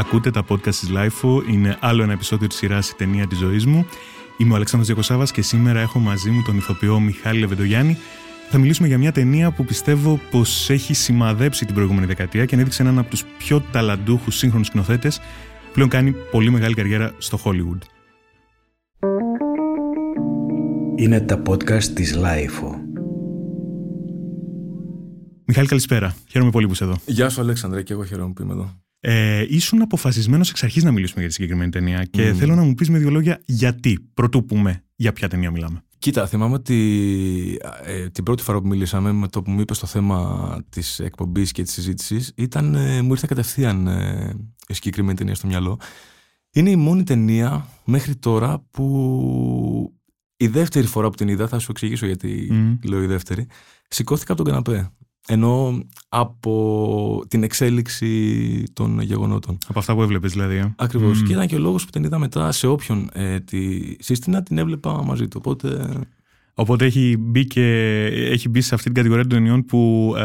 Ακούτε 0.00 0.30
τα 0.30 0.44
podcast 0.48 0.62
της 0.62 0.90
LIFO. 0.94 1.48
Είναι 1.48 1.76
άλλο 1.80 2.02
ένα 2.02 2.12
επεισόδιο 2.12 2.46
της 2.46 2.56
σειράς 2.56 2.90
«Η 2.90 2.94
ταινία 2.94 3.26
της 3.26 3.38
ζωής 3.38 3.66
μου». 3.66 3.86
Είμαι 4.36 4.52
ο 4.52 4.54
Αλεξάνδρος 4.54 4.86
Διακοσάβας 4.86 5.30
και 5.30 5.42
σήμερα 5.42 5.80
έχω 5.80 5.98
μαζί 5.98 6.30
μου 6.30 6.42
τον 6.42 6.56
ηθοποιό 6.56 7.00
Μιχάλη 7.00 7.40
Λεβεντογιάννη. 7.40 7.96
Θα 8.50 8.58
μιλήσουμε 8.58 8.88
για 8.88 8.98
μια 8.98 9.12
ταινία 9.12 9.50
που 9.50 9.64
πιστεύω 9.64 10.20
πως 10.30 10.70
έχει 10.70 10.94
σημαδέψει 10.94 11.64
την 11.64 11.74
προηγούμενη 11.74 12.06
δεκαετία 12.06 12.44
και 12.44 12.54
ανέδειξε 12.54 12.82
έναν 12.82 12.98
από 12.98 13.10
τους 13.10 13.24
πιο 13.38 13.60
ταλαντούχους 13.72 14.36
σύγχρονους 14.36 14.66
σκηνοθέτες 14.66 15.18
που 15.18 15.72
πλέον 15.72 15.88
κάνει 15.88 16.14
πολύ 16.30 16.50
μεγάλη 16.50 16.74
καριέρα 16.74 17.14
στο 17.18 17.38
Hollywood. 17.44 17.78
Είναι 20.96 21.20
τα 21.20 21.42
podcast 21.48 21.84
της 21.84 22.16
LIFO. 22.16 22.74
Μιχάλη, 25.44 25.66
καλησπέρα. 25.66 26.14
Χαίρομαι 26.28 26.50
πολύ 26.50 26.66
που 26.66 26.72
είσαι 26.72 26.84
εδώ. 26.84 26.96
Γεια 27.06 27.28
σου, 27.28 27.40
Αλέξανδρε, 27.40 27.82
και 27.82 27.92
εγώ 27.92 28.04
χαίρομαι 28.04 28.32
που 28.32 28.42
είμαι 28.42 28.52
εδώ. 28.52 28.80
Ε, 29.00 29.44
ήσουν 29.48 29.82
αποφασισμένος 29.82 30.50
εξ 30.50 30.62
αρχής 30.62 30.84
να 30.84 30.90
μιλήσουμε 30.92 31.20
για 31.20 31.28
τη 31.28 31.34
συγκεκριμένη 31.34 31.70
ταινία 31.70 32.04
και 32.04 32.32
θέλω 32.32 32.54
να 32.54 32.62
μου 32.62 32.74
πεις 32.74 32.90
με 32.90 32.98
δύο 32.98 33.10
λόγια 33.10 33.40
γιατί. 33.44 33.98
Πρωτού 34.14 34.44
πούμε 34.44 34.84
για 34.96 35.12
ποια 35.12 35.28
ταινία 35.28 35.50
μιλάμε. 35.50 35.82
Κοίτα, 35.98 36.26
θυμάμαι 36.26 36.54
ότι 36.54 37.58
ε, 37.84 38.08
την 38.08 38.24
πρώτη 38.24 38.42
φορά 38.42 38.60
που 38.60 38.66
μιλήσαμε 38.66 39.12
με 39.12 39.28
το 39.28 39.42
που 39.42 39.50
μου 39.50 39.60
είπες 39.60 39.78
το 39.78 39.86
θέμα 39.86 40.58
της 40.68 40.98
εκπομπής 40.98 41.52
και 41.52 41.62
της 41.62 41.72
συζήτησης, 41.72 42.32
ήταν, 42.36 42.74
ε, 42.74 43.02
μου 43.02 43.12
ήρθε 43.12 43.26
κατευθείαν 43.28 43.86
ε, 43.86 44.34
η 44.68 44.74
συγκεκριμένη 44.74 45.16
ταινία 45.16 45.34
στο 45.34 45.46
μυαλό. 45.46 45.80
Είναι 46.52 46.70
η 46.70 46.76
μόνη 46.76 47.02
ταινία 47.02 47.66
μέχρι 47.84 48.16
τώρα 48.16 48.64
που 48.70 49.94
η 50.36 50.46
δεύτερη 50.46 50.86
φορά 50.86 51.08
που 51.08 51.16
την 51.16 51.28
είδα, 51.28 51.48
θα 51.48 51.58
σου 51.58 51.70
εξηγήσω 51.70 52.06
γιατί 52.06 52.48
λέω 52.84 53.02
η 53.02 53.06
δεύτερη, 53.06 53.46
σηκώθηκα 53.88 54.32
από 54.32 54.42
τον 54.42 54.52
καναπέ. 54.52 54.92
Ενώ 55.32 55.84
από 56.08 57.24
την 57.28 57.42
εξέλιξη 57.42 58.62
των 58.72 59.00
γεγονότων. 59.00 59.58
Από 59.68 59.78
αυτά 59.78 59.94
που 59.94 60.02
έβλεπες, 60.02 60.32
δηλαδή. 60.32 60.56
Ε. 60.56 60.74
Ακριβώς. 60.76 61.22
Και 61.22 61.32
ήταν 61.32 61.46
και 61.46 61.54
ο 61.54 61.58
λόγος 61.58 61.84
που 61.84 61.90
την 61.90 62.04
είδα 62.04 62.18
μετά 62.18 62.52
σε 62.52 62.66
όποιον 62.66 63.08
ε, 63.12 63.40
τη 63.40 63.80
σύστηνα, 63.98 64.42
την 64.42 64.58
έβλεπα 64.58 65.04
μαζί 65.04 65.28
του. 65.28 65.40
Οπότε. 65.44 65.88
Οπότε 66.54 66.84
έχει 66.84 67.16
μπει, 67.18 67.46
και, 67.46 67.62
έχει 68.30 68.48
μπει 68.48 68.60
σε 68.60 68.74
αυτή 68.74 68.86
την 68.86 68.94
κατηγορία 68.94 69.26
των 69.26 69.38
ταινιών 69.38 69.64
που 69.64 70.14
ε, 70.18 70.22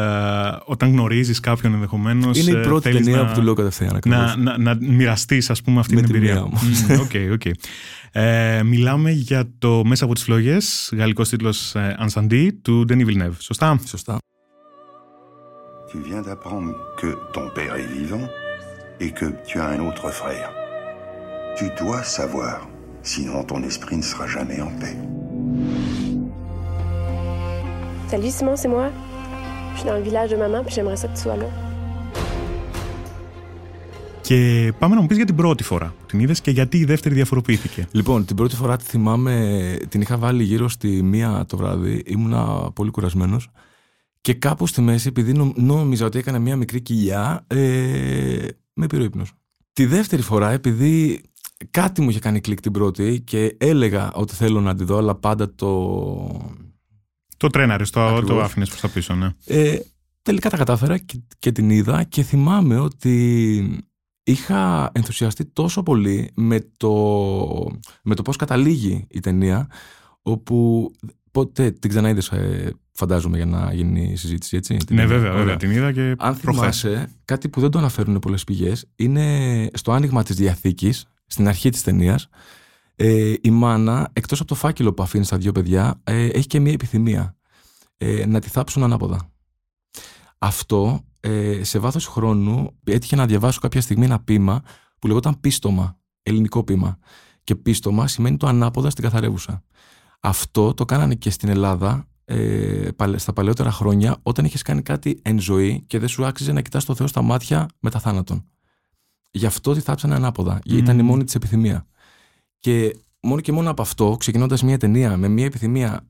όταν 0.64 0.90
γνωρίζεις 0.90 1.40
κάποιον 1.40 1.74
ενδεχομένως. 1.74 2.38
Είναι 2.38 2.58
η 2.58 2.62
πρώτη 2.62 2.90
ταινία 2.90 3.16
να, 3.16 3.26
που 3.26 3.34
του 3.34 3.42
λέω 3.42 3.54
κατευθείαν. 3.54 3.98
Να, 4.04 4.36
να, 4.36 4.58
να 4.58 4.76
μοιραστείς, 4.80 5.50
ας 5.50 5.62
πούμε, 5.62 5.80
αυτή 5.80 5.94
Με 5.94 6.02
την 6.02 6.14
εμπειρία. 6.14 6.42
μου. 6.42 6.58
okay, 7.08 7.36
okay. 7.38 7.52
Ε, 8.12 8.62
μιλάμε 8.62 9.10
για 9.10 9.50
το 9.58 9.84
Μέσα 9.84 10.04
από 10.04 10.14
τις 10.14 10.22
Φλόγε, 10.22 10.56
γαλλικός 10.92 11.28
τίτλος 11.28 11.74
Ansandi 11.76 12.48
του 12.62 12.84
Denis 12.88 13.06
Villeneuve. 13.06 13.36
Σωστά; 13.38 13.80
Σωστά. 13.86 14.18
Tu 15.89 15.97
viens 16.09 16.21
d'apprendre 16.27 16.71
que 16.99 17.09
ton 17.35 17.45
père 17.57 17.73
est 17.81 17.91
vivant 17.99 18.25
et 19.03 19.09
que 19.19 19.27
tu 19.47 19.55
as 19.63 19.67
un 19.75 19.81
autre 19.87 20.07
frère. 20.21 20.49
Tu 21.57 21.65
dois 21.81 22.03
savoir, 22.19 22.57
sinon 23.11 23.43
ton 23.51 23.61
esprit 23.69 23.97
ne 24.01 24.07
sera 24.11 24.25
jamais 24.35 24.59
en 24.67 24.71
paix. 24.81 24.97
Salut 28.11 28.31
Simon, 28.37 28.55
c'est 28.61 28.71
moi. 28.77 28.87
Je 29.71 29.77
suis 29.79 29.87
dans 29.89 29.97
le 30.01 30.05
village 30.09 30.29
de 30.33 30.37
maman, 30.45 30.59
puis 30.65 30.73
j'aimerais 30.75 30.99
ça 31.01 31.07
que 31.09 31.15
tu 31.17 31.23
sois 31.27 31.39
là. 31.43 31.49
Και 34.21 34.73
πάμε 34.79 34.95
να 34.95 35.01
μου 35.01 35.07
πει 35.07 35.15
για 35.15 35.25
την 35.25 35.35
πρώτη 35.35 35.63
φορά 35.63 35.93
που 35.99 36.05
την 36.05 36.19
είδε 36.19 36.33
και 36.41 36.51
γιατί 36.51 36.77
η 36.77 36.85
δεύτερη 36.85 37.15
διαφοροποιήθηκε. 37.15 37.87
Λοιπόν, 37.91 38.25
την 38.25 38.35
πρώτη 38.35 38.55
φορά 38.55 38.77
τη 38.77 38.83
θυμάμαι, 38.83 39.77
την 39.89 40.01
είχα 40.01 40.17
βάλει 40.17 40.43
γύρω 40.43 40.67
στη 40.69 41.01
μία 41.03 41.45
το 41.47 41.57
βράδυ. 41.57 42.03
Ήμουνα 42.05 42.71
πολύ 42.73 42.91
κουρασμένο. 42.91 43.37
Και 44.26 44.34
κάπου 44.34 44.66
στη 44.66 44.80
μέση, 44.80 45.08
επειδή 45.08 45.32
νο, 45.32 45.52
νόμιζα 45.56 46.06
ότι 46.06 46.18
έκανα 46.18 46.38
μία 46.38 46.56
μικρή 46.56 46.80
κοιλιά, 46.80 47.44
ε, 47.46 48.48
με 48.72 48.86
πήρε 48.86 49.02
ο 49.02 49.04
ύπνος. 49.04 49.32
Τη 49.72 49.86
δεύτερη 49.86 50.22
φορά, 50.22 50.50
επειδή 50.50 51.22
κάτι 51.70 52.00
μου 52.00 52.10
είχε 52.10 52.18
κάνει 52.18 52.40
κλικ 52.40 52.60
την 52.60 52.72
πρώτη 52.72 53.20
και 53.20 53.56
έλεγα 53.58 54.12
ότι 54.12 54.34
θέλω 54.34 54.60
να 54.60 54.74
τη 54.74 54.84
δω, 54.84 54.96
αλλά 54.96 55.14
πάντα 55.14 55.54
το... 55.54 56.54
Το 57.36 57.48
τρέναρες, 57.48 57.90
το, 57.90 58.22
το 58.22 58.40
άφηνες 58.40 58.68
προς 58.68 58.80
τα 58.80 58.88
πίσω, 58.88 59.14
ναι. 59.14 59.34
Ε, 59.44 59.78
τελικά 60.22 60.50
τα 60.50 60.56
κατάφερα 60.56 60.98
και, 60.98 61.22
και 61.38 61.52
την 61.52 61.70
είδα 61.70 62.04
και 62.04 62.22
θυμάμαι 62.22 62.78
ότι 62.78 63.84
είχα 64.22 64.90
ενθουσιαστεί 64.94 65.44
τόσο 65.44 65.82
πολύ 65.82 66.30
με 66.34 66.70
το, 66.76 66.92
με 68.02 68.14
το 68.14 68.22
πώς 68.22 68.36
καταλήγει 68.36 69.06
η 69.10 69.20
ταινία, 69.20 69.70
όπου 70.22 70.90
πότε 71.30 71.70
την 71.70 71.90
ξαναείδες 71.90 72.28
ε, 72.28 72.72
φαντάζομαι 72.96 73.36
για 73.36 73.46
να 73.46 73.72
γίνει 73.72 74.10
η 74.12 74.16
συζήτηση, 74.16 74.56
έτσι. 74.56 74.76
Ναι, 74.90 75.06
βέβαια, 75.06 75.32
βέβαια, 75.32 75.56
την 75.56 75.70
είδα 75.70 75.92
και 75.92 76.14
Αν 76.18 76.34
θυμάσαι, 76.34 77.10
κάτι 77.24 77.48
που 77.48 77.60
δεν 77.60 77.70
το 77.70 77.78
αναφέρουν 77.78 78.18
πολλές 78.18 78.44
πηγές, 78.44 78.86
είναι 78.96 79.68
στο 79.72 79.92
άνοιγμα 79.92 80.22
της 80.22 80.36
Διαθήκης, 80.36 81.06
στην 81.26 81.48
αρχή 81.48 81.70
της 81.70 81.82
ταινίας. 81.82 82.28
Ε, 82.96 83.34
η 83.40 83.50
μάνα, 83.50 84.10
εκτός 84.12 84.40
από 84.40 84.48
το 84.48 84.54
φάκελο 84.54 84.92
που 84.92 85.02
αφήνει 85.02 85.24
στα 85.24 85.36
δύο 85.36 85.52
παιδιά, 85.52 86.00
ε, 86.04 86.26
έχει 86.26 86.46
και 86.46 86.60
μία 86.60 86.72
επιθυμία. 86.72 87.36
Ε, 87.96 88.26
να 88.26 88.40
τη 88.40 88.48
θάψουν 88.48 88.82
ανάποδα. 88.82 89.30
Αυτό, 90.38 91.04
ε, 91.20 91.64
σε 91.64 91.78
βάθος 91.78 92.06
χρόνου, 92.06 92.76
έτυχε 92.84 93.16
να 93.16 93.26
διαβάσω 93.26 93.60
κάποια 93.60 93.80
στιγμή 93.80 94.04
ένα 94.04 94.20
πείμα 94.20 94.62
που 94.98 95.06
λεγόταν 95.06 95.40
πίστομα, 95.40 95.98
ελληνικό 96.22 96.64
πείμα. 96.64 96.98
Και 97.44 97.54
πίστομα 97.54 98.08
σημαίνει 98.08 98.36
το 98.36 98.46
ανάποδα 98.46 98.90
στην 98.90 99.04
καθαρεύουσα. 99.04 99.62
Αυτό 100.20 100.74
το 100.74 100.84
κάνανε 100.84 101.14
και 101.14 101.30
στην 101.30 101.48
Ελλάδα 101.48 102.08
ε, 102.28 102.88
στα 103.16 103.32
παλαιότερα 103.32 103.70
χρόνια 103.70 104.16
όταν 104.22 104.44
είχες 104.44 104.62
κάνει 104.62 104.82
κάτι 104.82 105.18
εν 105.22 105.40
ζωή 105.40 105.84
και 105.86 105.98
δεν 105.98 106.08
σου 106.08 106.24
άξιζε 106.24 106.52
να 106.52 106.60
κοιτάς 106.60 106.84
το 106.84 106.94
Θεό 106.94 107.06
στα 107.06 107.22
μάτια 107.22 107.68
μετά 107.80 107.98
θάνατον. 107.98 108.44
Γι' 109.30 109.46
αυτό 109.46 109.72
τη 109.72 109.80
θάψανε 109.80 110.14
ανάποδα. 110.14 110.58
Mm. 110.58 110.72
Ήταν 110.72 110.98
η 110.98 111.02
μόνη 111.02 111.24
της 111.24 111.34
επιθυμία. 111.34 111.86
Και 112.58 112.96
μόνο 113.20 113.40
και 113.40 113.52
μόνο 113.52 113.70
από 113.70 113.82
αυτό, 113.82 114.16
ξεκινώντας 114.18 114.62
μια 114.62 114.78
ταινία 114.78 115.16
με 115.16 115.28
μια 115.28 115.44
επιθυμία, 115.44 116.08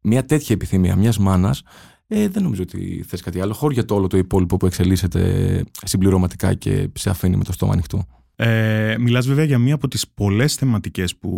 μια 0.00 0.24
τέτοια 0.24 0.54
επιθυμία 0.54 0.96
μιας 0.96 1.18
μάνας, 1.18 1.62
ε, 2.06 2.28
δεν 2.28 2.42
νομίζω 2.42 2.62
ότι 2.62 3.04
θες 3.06 3.20
κάτι 3.20 3.40
άλλο. 3.40 3.52
Χώρια 3.52 3.84
το 3.84 3.94
όλο 3.94 4.06
το 4.06 4.16
υπόλοιπο 4.16 4.56
που 4.56 4.66
εξελίσσεται 4.66 5.64
συμπληρωματικά 5.84 6.54
και 6.54 6.90
σε 6.94 7.10
αφήνει 7.10 7.36
με 7.36 7.44
το 7.44 7.52
στόμα 7.52 7.72
ανοιχτό. 7.72 8.06
Ε, 8.40 8.96
μιλάς 8.98 9.26
βέβαια 9.26 9.44
για 9.44 9.58
μία 9.58 9.74
από 9.74 9.88
τις 9.88 10.08
πολλές 10.08 10.54
θεματικές 10.54 11.16
που, 11.16 11.28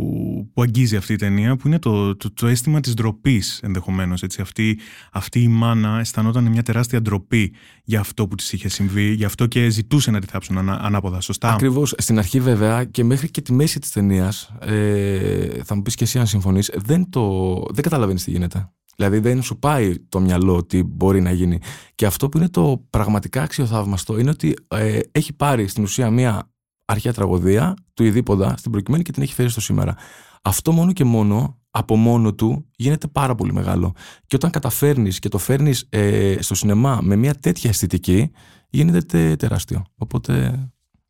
που 0.52 0.62
αγγίζει 0.62 0.96
αυτή 0.96 1.12
η 1.12 1.16
ταινία 1.16 1.56
που 1.56 1.66
είναι 1.66 1.78
το, 1.78 2.16
το, 2.16 2.32
το 2.32 2.46
αίσθημα 2.46 2.80
της 2.80 2.94
ντροπής 2.94 3.60
ενδεχομένως. 3.62 4.22
Έτσι. 4.22 4.40
Αυτή, 4.40 4.78
αυτή 5.12 5.42
η 5.42 5.48
μάνα 5.48 5.98
αισθανόταν 5.98 6.44
μια 6.44 6.62
τεράστια 6.62 7.02
ντροπή 7.02 7.52
για 7.84 8.00
αυτό 8.00 8.28
που 8.28 8.34
της 8.34 8.52
είχε 8.52 8.68
συμβεί, 8.68 9.12
γι' 9.12 9.24
αυτό 9.24 9.46
και 9.46 9.68
ζητούσε 9.68 10.10
να 10.10 10.20
τη 10.20 10.26
θάψουν 10.26 10.58
ανά, 10.58 10.80
ανάποδα. 10.82 11.20
Σωστά; 11.20 11.52
Ακριβώς. 11.52 11.94
Στην 11.98 12.18
αρχή 12.18 12.40
βέβαια 12.40 12.84
και 12.84 13.04
μέχρι 13.04 13.30
και 13.30 13.40
τη 13.40 13.52
μέση 13.52 13.78
της 13.78 13.90
ταινίας, 13.90 14.52
ε, 14.60 15.62
θα 15.64 15.74
μου 15.74 15.82
πεις 15.82 15.94
και 15.94 16.04
εσύ 16.04 16.18
αν 16.18 16.26
συμφωνείς, 16.26 16.70
δεν, 16.74 17.10
το, 17.10 17.54
δεν 17.72 17.82
καταλαβαίνεις 17.82 18.24
τι 18.24 18.30
γίνεται. 18.30 18.70
Δηλαδή 18.96 19.18
δεν 19.18 19.42
σου 19.42 19.58
πάει 19.58 19.94
το 20.08 20.20
μυαλό 20.20 20.56
ότι 20.56 20.82
μπορεί 20.82 21.20
να 21.20 21.32
γίνει. 21.32 21.58
Και 21.94 22.06
αυτό 22.06 22.28
που 22.28 22.38
είναι 22.38 22.48
το 22.48 22.84
πραγματικά 22.90 23.42
αξιοθαύμαστο 23.42 24.18
είναι 24.18 24.30
ότι 24.30 24.56
ε, 24.68 24.98
έχει 25.12 25.32
πάρει 25.32 25.66
στην 25.66 25.82
ουσία 25.82 26.10
μια 26.10 26.50
αρχαία 26.90 27.12
τραγωδία 27.12 27.74
του 27.94 28.04
Ιδίποδα 28.04 28.54
στην 28.56 28.70
προκειμένη 28.70 29.02
και 29.02 29.12
την 29.12 29.22
έχει 29.22 29.34
φέρει 29.34 29.48
στο 29.48 29.60
σήμερα. 29.60 29.96
Αυτό 30.42 30.72
μόνο 30.72 30.92
και 30.92 31.04
μόνο, 31.04 31.58
από 31.70 31.96
μόνο 31.96 32.34
του, 32.34 32.66
γίνεται 32.76 33.06
πάρα 33.06 33.34
πολύ 33.34 33.52
μεγάλο. 33.52 33.94
Και 34.26 34.36
όταν 34.36 34.50
καταφέρνεις 34.50 35.18
και 35.18 35.28
το 35.28 35.38
φέρνεις 35.38 35.86
ε, 35.88 36.36
στο 36.40 36.54
σινεμά 36.54 36.98
με 37.02 37.16
μια 37.16 37.34
τέτοια 37.34 37.70
αισθητική, 37.70 38.30
γίνεται 38.68 39.36
τεράστιο. 39.36 39.84
Οπότε 39.96 40.58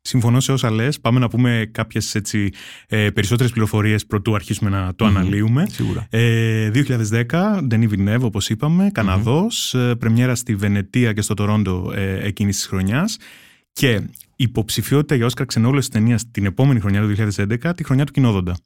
Συμφωνώ 0.03 0.39
σε 0.39 0.51
όσα 0.51 0.71
λες. 0.71 0.99
Πάμε 0.99 1.19
να 1.19 1.27
πούμε 1.27 1.69
κάποιες 1.71 2.15
ε, 2.87 3.09
περισσότερες 3.09 3.51
πληροφορίες 3.51 4.05
πρωτού 4.05 4.35
αρχίσουμε 4.35 4.69
να 4.69 4.95
το 4.95 5.05
αναλύουμε. 5.05 5.67
Σίγουρα. 5.69 6.07
Ε, 6.09 6.71
2010, 6.73 7.23
Denis 7.71 7.89
Villeneuve, 7.89 8.21
όπως 8.21 8.49
είπαμε, 8.49 8.89
Καναδός, 8.93 9.73
ε, 9.73 9.95
πρεμιέρα 9.95 10.35
στη 10.35 10.55
Βενετία 10.55 11.13
και 11.13 11.21
στο 11.21 11.33
Τορόντο 11.33 11.91
ε, 11.95 12.27
εκείνης 12.27 12.55
της 12.55 12.65
χρονιάς. 12.65 13.17
Και 13.73 14.01
υποψηφιότητα 14.41 15.15
για 15.15 15.25
Όσκαρ 15.25 15.45
ξενόγλωση 15.45 15.89
ταινίας 15.89 16.31
την 16.31 16.45
επόμενη 16.45 16.79
χρονιά, 16.79 17.01
το 17.01 17.07
2011, 17.07 17.71
τη 17.75 17.83
χρονιά 17.83 18.05
του 18.05 18.11
Κοινόδοντα. 18.11 18.57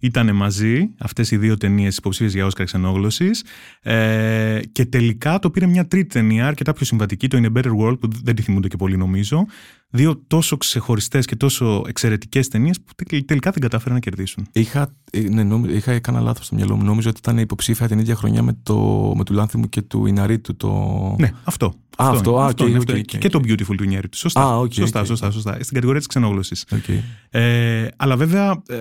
Ήταν 0.00 0.36
μαζί 0.36 0.94
αυτές 0.98 1.30
οι 1.30 1.36
δύο 1.36 1.56
ταινίες 1.56 1.96
υποψήφιες 1.96 2.34
για 2.34 2.46
Όσκαρ 2.46 2.66
ξενόγλωσης. 2.66 3.44
Ε, 3.82 4.60
και 4.72 4.84
τελικά 4.84 5.38
το 5.38 5.50
πήρε 5.50 5.66
μια 5.66 5.86
τρίτη 5.86 6.08
ταινία, 6.08 6.46
αρκετά 6.46 6.72
πιο 6.72 6.86
συμβατική, 6.86 7.28
το 7.28 7.38
In 7.42 7.46
a 7.46 7.58
Better 7.58 7.72
World, 7.78 8.00
που 8.00 8.08
δεν 8.22 8.34
τη 8.34 8.42
θυμούνται 8.42 8.68
και 8.68 8.76
πολύ 8.76 8.96
νομίζω. 8.96 9.46
Δύο 9.92 10.22
τόσο 10.26 10.56
ξεχωριστές 10.56 11.26
και 11.26 11.36
τόσο 11.36 11.82
εξαιρετικές 11.86 12.48
ταινίες 12.48 12.80
που 12.80 12.92
τελικά 13.26 13.50
δεν 13.50 13.60
κατάφεραν 13.60 13.94
να 13.94 14.00
κερδίσουν. 14.00 14.46
Είχα, 14.52 14.94
ε, 15.10 15.20
ναι, 15.20 15.42
νόμι, 15.42 15.72
είχα 15.72 15.92
έκανα 15.92 16.20
λάθος 16.20 16.46
στο 16.46 16.54
μυαλό 16.54 16.76
μου. 16.76 16.84
Νόμιζα 16.84 17.08
ότι 17.08 17.18
ήταν 17.18 17.38
υποψήφια 17.38 17.88
την 17.88 17.98
ίδια 17.98 18.14
χρονιά 18.14 18.42
με, 18.42 18.58
το, 18.62 18.76
με 19.16 19.24
του 19.24 19.32
Λάνθιμου 19.32 19.68
και 19.68 19.82
του 19.82 20.06
Ιναρίτου. 20.06 20.56
Το... 20.56 20.70
Ναι, 21.18 21.30
αυτό. 21.44 21.66
Α, 21.66 22.08
αυτό, 22.08 22.16
αυτό, 22.16 22.38
α, 22.38 22.46
αυτό, 22.46 22.64
okay, 22.64 22.68
είναι, 22.68 22.78
okay, 22.78 22.80
αυτό. 22.80 22.94
okay, 22.94 23.18
Και 23.18 23.28
το 23.28 23.40
Beautiful 23.44 23.74
του 23.76 23.84
Ινιέριτου. 23.84 24.18
Σωστά. 24.18 24.40
Α, 24.40 24.60
okay, 24.60 24.72
σωστά, 24.72 25.02
okay. 25.02 25.06
σωστά, 25.06 25.30
σωστά. 25.30 25.52
Στην 25.52 25.74
κατηγορία 25.74 25.98
της 25.98 26.08
ξενόγλωση. 26.08 26.56
Okay. 26.70 27.00
Ε, 27.30 27.86
αλλά 27.96 28.16
βέβαια 28.16 28.62
ε, 28.68 28.76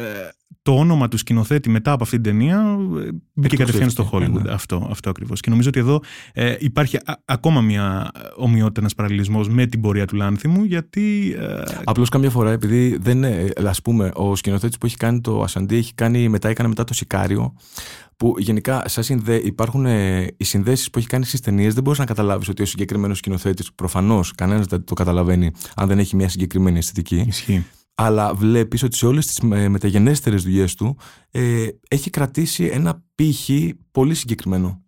το 0.62 0.76
όνομα 0.76 1.08
του 1.08 1.18
σκηνοθέτη 1.18 1.70
μετά 1.70 1.92
από 1.92 2.04
αυτή 2.04 2.16
την 2.16 2.24
ταινία 2.24 2.78
ε, 3.06 3.10
μπήκε 3.34 3.56
κατευθείαν 3.56 3.90
στο 3.90 4.10
Hollywood. 4.12 4.42
Ναι. 4.42 4.52
Αυτό, 4.52 4.88
αυτό 4.92 5.10
ακριβώς. 5.10 5.40
Και 5.40 5.50
νομίζω 5.50 5.70
ότι 5.70 5.80
εδώ 5.80 6.02
ε, 6.34 6.56
υπάρχει 6.60 6.98
α, 6.98 7.14
ακόμα 7.26 7.62
μια 7.62 8.12
ομοιότητα, 8.36 8.80
ένας 8.80 8.96
παραλληλισμός 8.96 9.50
με 9.50 9.66
την 9.66 9.82
πορεία 9.82 10.06
του 10.06 10.16
Λάνθιμου, 10.16 10.64
γιατί 10.64 10.99
αυτή. 11.00 11.36
Ε... 11.40 11.81
Απλώς 11.84 12.10
καμιά 12.10 12.30
φορά, 12.30 12.51
επειδή 12.51 12.98
δεν 13.01 13.18
είναι, 13.18 13.50
ας 13.66 13.81
πούμε, 13.81 14.12
ο 14.13 14.36
σκηνοθέτης 14.36 14.78
που 14.78 14.86
έχει 14.86 14.98
κάνει 14.98 15.22
το 15.22 15.42
Ασαντί 15.42 15.75
έχει 15.75 15.94
κάνει 15.94 16.30
μετά, 16.30 16.50
έκανε 16.50 16.69
μετά 16.69 16.84
το 16.84 16.94
Σικάριο. 16.94 17.54
Που 18.18 18.34
γενικά 18.38 18.84
σαν 18.88 19.04
συνδέ, 19.04 19.36
υπάρχουν 19.36 19.86
ε, 19.86 20.28
οι 20.38 20.44
συνδέσεις 20.44 20.90
που 20.90 21.00
έχει 21.00 21.07
κάνει 21.07 21.25
στις 21.25 21.40
ταινίες, 21.40 21.74
δεν 21.74 21.84
μπορείς 21.84 22.00
να 22.00 22.06
καταλάβεις 22.06 22.50
ότι 22.50 22.62
ο 22.62 22.66
συγκεκριμένος 22.66 23.18
σκηνοθέτης, 23.18 23.74
προφανώς 23.74 24.31
κανένας 24.36 24.66
δεν 24.66 24.84
το 24.84 24.94
καταλαβαίνει 24.94 25.51
αν 25.75 25.88
δεν 25.88 26.00
έχει 26.00 26.16
μια 26.16 26.30
συγκεκριμένη 26.30 26.78
αισθητική. 26.78 27.24
Ισχύει. 27.28 27.66
Αλλά 27.95 28.34
βλέπεις 28.34 28.84
ότι 28.84 28.95
σε 28.95 29.06
όλες 29.06 29.25
τις 29.25 29.40
μεταγενέστερες 29.69 30.44
δουλειές 30.44 30.75
του 30.75 30.98
ε, 31.31 31.68
έχει 31.88 32.10
κρατήσει 32.10 32.66
ένα 32.66 33.04
πύχη 33.16 33.80
πολύ 33.92 34.13
συγκεκριμένο. 34.13 34.84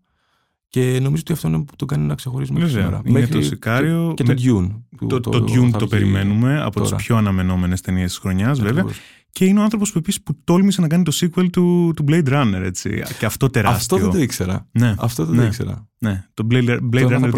Και 0.71 1.00
νομίζω 1.01 1.21
ότι 1.21 1.31
αυτό 1.31 1.47
είναι 1.47 1.63
που 1.63 1.75
τον 1.75 1.88
κάνει 1.88 2.06
να 2.06 2.15
ξεχωρίζει 2.15 2.53
μέχρι 2.53 2.69
σήμερα. 2.69 3.01
Είναι 3.03 3.27
το 3.27 3.41
Σικάριο. 3.41 4.13
Και, 4.15 4.23
και 4.23 4.33
το 4.33 4.41
Dune. 4.44 4.81
Το, 5.07 5.19
το, 5.19 5.29
το 5.29 5.45
Dune 5.47 5.71
το 5.77 5.88
περιμένουμε 5.88 6.62
από 6.62 6.81
τις 6.81 6.94
πιο 6.95 7.18
αναμενόμενες 7.18 7.81
ταινίες 7.81 8.09
της 8.09 8.18
χρονιάς, 8.18 8.59
βέβαια. 8.59 8.85
Και 9.31 9.45
είναι 9.45 9.59
ο 9.59 9.63
άνθρωπος 9.63 9.91
που 9.91 9.97
επίσης 9.97 10.21
που 10.21 10.38
τόλμησε 10.44 10.81
να 10.81 10.88
κάνει 10.88 11.03
το 11.03 11.12
sequel 11.15 11.50
του, 11.51 11.94
του 11.95 12.06
Blade 12.07 12.27
Runner, 12.27 12.62
έτσι. 12.63 13.03
Και 13.19 13.25
αυτό 13.25 13.50
τεράστιο. 13.50 13.95
Αυτό 13.95 13.97
δεν 13.97 14.09
το 14.09 14.23
ήξερα. 14.23 14.68
Ναι. 14.71 14.95
Αυτό 14.97 15.25
δεν 15.25 15.35
ναι. 15.35 15.41
το 15.41 15.47
ήξερα. 15.47 15.88
Ναι. 15.97 16.25
Το 16.33 16.47
Blade, 16.51 16.79
Blade 16.94 17.07
Runner 17.07 17.31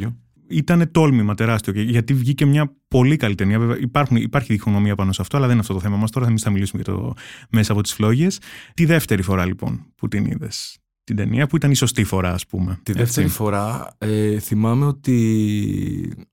2049 0.00 0.12
ήταν 0.48 0.90
τόλμημα 0.90 1.34
τεράστιο. 1.34 1.72
Γιατί 1.82 2.14
βγήκε 2.14 2.46
μια 2.46 2.76
πολύ 2.88 3.16
καλή 3.16 3.34
ταινία. 3.34 3.58
Βέβαια, 3.58 3.78
υπάρχουν, 3.78 4.16
υπάρχει 4.16 4.52
διχονομία 4.52 4.94
πάνω 4.94 5.12
σε 5.12 5.22
αυτό, 5.22 5.36
αλλά 5.36 5.46
δεν 5.46 5.54
είναι 5.54 5.64
αυτό 5.64 5.74
το 5.74 5.80
θέμα 5.80 5.96
μας. 5.96 6.10
Τώρα 6.10 6.34
θα 6.36 6.50
μιλήσουμε 6.50 6.82
για 6.84 6.94
το 6.94 7.14
μέσα 7.50 7.72
από 7.72 7.82
τις 7.82 7.92
φλόγες. 7.92 8.40
Τη 8.74 8.84
δεύτερη 8.84 9.22
φορά 9.22 9.46
λοιπόν 9.46 9.86
που 9.96 10.08
την 10.08 10.26
είδες 10.26 10.81
την 11.04 11.16
ταινία, 11.16 11.46
που 11.46 11.56
ήταν 11.56 11.70
η 11.70 11.74
σωστή 11.74 12.04
φορά, 12.04 12.32
ας 12.32 12.46
πούμε. 12.46 12.80
Τη 12.82 12.92
δεύτερη 12.92 13.28
φορά 13.28 13.94
ε, 13.98 14.38
θυμάμαι 14.38 14.86
ότι 14.86 16.26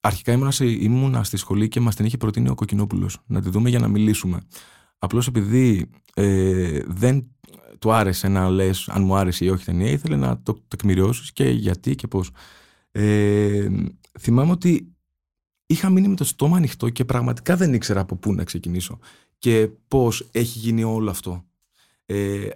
αρχικά 0.00 0.32
ήμουνα, 0.32 0.50
σε, 0.50 0.66
ήμουνα 0.66 1.24
στη 1.24 1.36
σχολή 1.36 1.68
και 1.68 1.80
μας 1.80 1.94
την 1.94 2.04
είχε 2.04 2.16
προτείνει 2.16 2.48
ο 2.48 2.54
Κοκκινόπουλος 2.54 3.18
να 3.26 3.42
τη 3.42 3.50
δούμε 3.50 3.68
για 3.68 3.78
να 3.78 3.88
μιλήσουμε. 3.88 4.40
Απλώς 4.98 5.26
επειδή 5.26 5.90
ε, 6.14 6.80
δεν 6.86 7.26
του 7.78 7.92
άρεσε 7.92 8.28
να 8.28 8.48
λες 8.48 8.88
αν 8.88 9.02
μου 9.02 9.16
άρεσε 9.16 9.44
ή 9.44 9.48
όχι 9.48 9.64
ταινία, 9.64 9.90
ήθελε 9.90 10.16
να 10.16 10.42
το 10.42 10.62
τεκμηριώσεις 10.68 11.32
και 11.32 11.48
γιατί 11.48 11.94
και 11.94 12.06
πώς. 12.06 12.30
Ε, 12.90 13.68
θυμάμαι 14.20 14.52
ότι 14.52 14.92
είχα 15.66 15.90
μείνει 15.90 16.08
με 16.08 16.14
το 16.14 16.24
στόμα 16.24 16.56
ανοιχτό 16.56 16.88
και 16.88 17.04
πραγματικά 17.04 17.56
δεν 17.56 17.74
ήξερα 17.74 18.00
από 18.00 18.16
πού 18.16 18.34
να 18.34 18.44
ξεκινήσω 18.44 18.98
και 19.38 19.68
πώς 19.88 20.28
έχει 20.32 20.58
γίνει 20.58 20.84
όλο 20.84 21.10
αυτό. 21.10 21.44
Ε, 22.06 22.48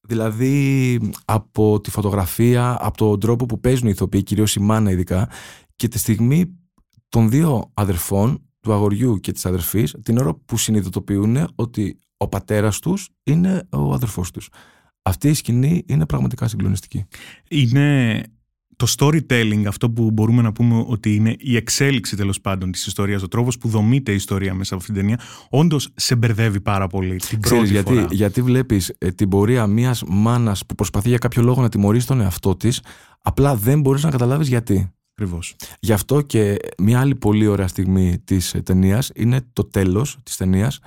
δηλαδή 0.00 0.98
από 1.24 1.80
τη 1.80 1.90
φωτογραφία, 1.90 2.76
από 2.80 2.96
τον 2.96 3.20
τρόπο 3.20 3.46
που 3.46 3.60
παίζουν 3.60 3.86
οι 3.86 3.90
ηθοποιοί, 3.94 4.22
κυρίως 4.22 4.54
η 4.54 4.60
μάνα 4.60 4.90
ειδικά, 4.90 5.28
και 5.76 5.88
τη 5.88 5.98
στιγμή 5.98 6.58
των 7.08 7.30
δύο 7.30 7.70
αδερφών, 7.74 8.42
του 8.60 8.72
αγοριού 8.72 9.20
και 9.20 9.32
της 9.32 9.46
αδερφής, 9.46 9.96
την 10.02 10.18
ώρα 10.18 10.34
που 10.34 10.56
συνειδητοποιούν 10.56 11.48
ότι 11.54 11.98
ο 12.16 12.28
πατέρας 12.28 12.78
τους 12.78 13.08
είναι 13.22 13.68
ο 13.70 13.92
αδερφός 13.92 14.30
τους. 14.30 14.48
Αυτή 15.02 15.28
η 15.28 15.34
σκηνή 15.34 15.82
είναι 15.86 16.06
πραγματικά 16.06 16.48
συγκλονιστική. 16.48 17.04
Είναι 17.48 18.22
το 18.80 18.94
storytelling, 18.98 19.62
αυτό 19.66 19.90
που 19.90 20.10
μπορούμε 20.10 20.42
να 20.42 20.52
πούμε 20.52 20.84
ότι 20.86 21.14
είναι 21.14 21.36
η 21.38 21.56
εξέλιξη 21.56 22.16
τέλος 22.16 22.40
πάντων 22.40 22.72
της 22.72 22.86
ιστορίας, 22.86 23.22
ο 23.22 23.28
τρόπος 23.28 23.58
που 23.58 23.68
δομείται 23.68 24.12
η 24.12 24.14
ιστορία 24.14 24.54
μέσα 24.54 24.74
από 24.74 24.82
αυτήν 24.82 24.94
την 24.94 25.06
ταινία, 25.06 25.20
όντως 25.48 25.88
σε 25.94 26.16
μπερδεύει 26.16 26.60
πάρα 26.60 26.86
πολύ. 26.86 27.16
Την 27.16 27.40
πρώτη 27.40 27.68
γιατί, 27.68 27.92
φορά. 27.94 28.06
γιατί 28.10 28.42
βλέπεις 28.42 28.94
ε, 28.98 29.10
την 29.10 29.28
πορεία 29.28 29.66
μιας 29.66 30.02
μάνας 30.08 30.66
που 30.66 30.74
προσπαθεί 30.74 31.08
για 31.08 31.18
κάποιο 31.18 31.42
λόγο 31.42 31.62
να 31.62 31.68
τιμωρήσει 31.68 32.06
τον 32.06 32.20
εαυτό 32.20 32.56
της, 32.56 32.80
απλά 33.22 33.56
δεν 33.56 33.80
μπορείς 33.80 34.02
να 34.02 34.10
καταλάβεις 34.10 34.48
γιατί. 34.48 34.92
Ακριβώς. 35.14 35.56
Γι' 35.80 35.92
αυτό 35.92 36.20
και 36.20 36.56
μια 36.78 37.00
άλλη 37.00 37.14
πολύ 37.14 37.46
ωραία 37.46 37.68
στιγμή 37.68 38.18
της 38.24 38.54
ταινίας 38.64 39.10
είναι 39.14 39.40
το 39.52 39.64
τέλος 39.64 40.18
της 40.22 40.36
ταινίας 40.36 40.78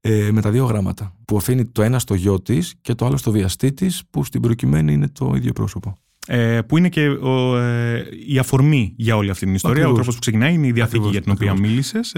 ε, 0.00 0.30
με 0.32 0.40
τα 0.40 0.50
δύο 0.50 0.64
γράμματα. 0.64 1.16
Που 1.24 1.36
αφήνει 1.36 1.64
το 1.64 1.82
ένα 1.82 1.98
στο 1.98 2.14
γιο 2.14 2.40
της 2.40 2.74
και 2.80 2.94
το 2.94 3.06
άλλο 3.06 3.16
στο 3.16 3.30
βιαστή 3.30 3.72
της, 3.72 4.02
που 4.10 4.24
στην 4.24 4.40
προκειμένη 4.40 4.92
είναι 4.92 5.08
το 5.08 5.32
ίδιο 5.34 5.52
πρόσωπο. 5.52 5.98
Ε, 6.26 6.60
που 6.62 6.76
είναι 6.78 6.88
και 6.88 7.08
ο, 7.08 7.56
ε, 7.56 8.08
η 8.26 8.38
αφορμή 8.38 8.94
για 8.96 9.16
όλη 9.16 9.30
αυτή 9.30 9.44
την 9.44 9.54
ιστορία. 9.54 9.76
Ακριβώς. 9.76 9.92
Ο 9.92 9.94
τρόπος 9.94 10.14
που 10.14 10.20
ξεκινάει 10.20 10.54
είναι 10.54 10.66
η 10.66 10.72
διαθήκη 10.72 10.96
Ακριβώς, 10.96 11.10
για 11.10 11.20
την 11.20 11.32
οποία 11.32 11.50
ακριβώς. 11.50 11.70
μίλησες. 11.70 12.12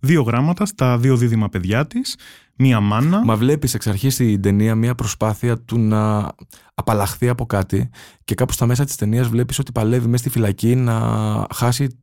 Δύο 0.00 0.22
γράμματα 0.22 0.66
στα 0.66 0.98
δύο 0.98 1.16
δίδυμα 1.16 1.48
παιδιά 1.48 1.86
της, 1.86 2.16
μία 2.56 2.80
μάνα. 2.80 3.24
Μα 3.24 3.36
βλέπεις 3.36 3.74
εξ 3.74 3.86
αρχής 3.86 4.14
στην 4.14 4.42
ταινία 4.42 4.74
μια 4.74 4.94
προσπάθεια 4.94 5.58
του 5.58 5.78
να 5.78 6.32
απαλλαχθεί 6.74 7.28
από 7.28 7.46
κάτι 7.46 7.90
και 8.24 8.34
κάπου 8.34 8.52
στα 8.52 8.66
μέσα 8.66 8.84
της 8.84 8.96
ταινίας 8.96 9.28
βλέπεις 9.28 9.58
ότι 9.58 9.72
παλεύει 9.72 10.06
μέσα 10.06 10.22
στη 10.22 10.30
φυλακή 10.30 10.74
να 10.74 10.96
χάσει 11.54 12.00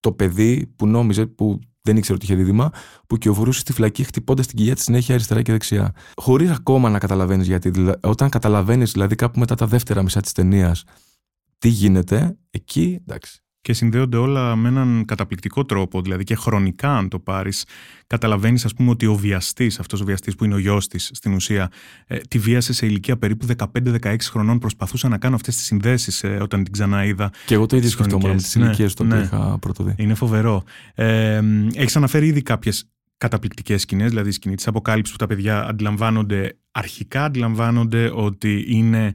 το 0.00 0.12
παιδί 0.12 0.72
που 0.76 0.86
νόμιζε, 0.86 1.26
που 1.26 1.60
δεν 1.82 1.96
ήξερε 1.96 2.14
ότι 2.14 2.24
είχε 2.24 2.34
δίδυμα, 2.34 2.70
που 3.06 3.16
κυοφορούσε 3.16 3.60
στη 3.60 3.72
φυλακή 3.72 4.04
χτυπώντας 4.04 4.46
την 4.46 4.56
κοιλιά 4.56 4.74
της 4.74 4.84
συνέχεια 4.84 5.14
αριστερά 5.14 5.42
και 5.42 5.52
δεξιά. 5.52 5.94
Χωρίς 6.16 6.50
ακόμα 6.50 6.90
να 6.90 6.98
καταλαβαίνεις 6.98 7.46
γιατί. 7.46 7.70
Δηλαδή, 7.70 7.98
όταν 8.02 8.28
καταλαβαίνεις, 8.28 8.92
δηλαδή 8.92 9.14
κάπου 9.14 9.38
μετά 9.38 9.54
τα 9.54 9.66
δεύτερα 9.66 10.02
μισά 10.02 10.20
της 10.20 10.32
ταινίας, 10.32 10.84
τι 11.58 11.68
γίνεται, 11.68 12.36
εκεί 12.50 12.98
εντάξει. 13.00 13.41
Και 13.62 13.72
συνδέονται 13.72 14.16
όλα 14.16 14.56
με 14.56 14.68
έναν 14.68 15.04
καταπληκτικό 15.04 15.64
τρόπο, 15.64 16.02
δηλαδή 16.02 16.24
και 16.24 16.34
χρονικά, 16.34 16.96
αν 16.96 17.08
το 17.08 17.18
πάρεις, 17.18 17.66
καταλαβαίνεις, 18.06 18.64
ας 18.64 18.74
πούμε, 18.74 18.90
ότι 18.90 19.06
ο 19.06 19.14
βιαστής, 19.14 19.78
αυτός 19.78 20.00
ο 20.00 20.04
βιαστής 20.04 20.34
που 20.34 20.44
είναι 20.44 20.54
ο 20.54 20.58
γιος 20.58 20.86
της 20.86 21.10
στην 21.12 21.32
ουσία, 21.32 21.70
ε, 22.06 22.16
τη 22.16 22.38
βίασε 22.38 22.72
σε 22.72 22.86
ηλικία 22.86 23.16
περίπου 23.16 23.46
15-16 23.46 24.16
χρονών. 24.30 24.58
Προσπαθούσα 24.58 25.08
να 25.08 25.18
κάνω 25.18 25.34
αυτές 25.34 25.56
τις 25.56 25.64
συνδέσεις 25.64 26.22
ε, 26.22 26.28
όταν 26.28 26.64
την 26.64 26.72
ξανά 26.72 27.04
είδα. 27.04 27.30
Και 27.46 27.54
εγώ 27.54 27.66
το 27.66 27.76
ίδιο 27.76 27.88
Τις 27.88 27.98
σκεφτόμουν 27.98 28.30
με 28.30 28.36
τις 28.36 28.52
χρονικές. 28.52 28.78
Ναι, 28.78 28.84
ηλικίε 28.84 28.96
το 28.96 29.04
οποίο 29.04 29.16
ναι. 29.16 29.22
είχα 29.22 29.58
πρωτοδεί. 29.58 29.94
Είναι 29.96 30.14
φοβερό. 30.14 30.62
Ε, 30.94 31.40
Έχεις 31.74 31.96
αναφέρει 31.96 32.26
ήδη 32.26 32.42
κάποιες 32.42 32.90
καταπληκτικές 33.16 33.80
σκηνές, 33.80 34.08
δηλαδή 34.08 34.28
η 34.28 34.32
σκηνή 34.32 34.54
της 34.54 34.66
αποκάλυψης 34.66 35.12
που 35.12 35.18
τα 35.18 35.26
παιδιά 35.26 35.64
αντιλαμβάνονται, 35.68 36.58
αρχικά 36.70 37.24
αντιλαμβάνονται 37.24 38.10
ότι 38.14 38.64
είναι 38.68 39.14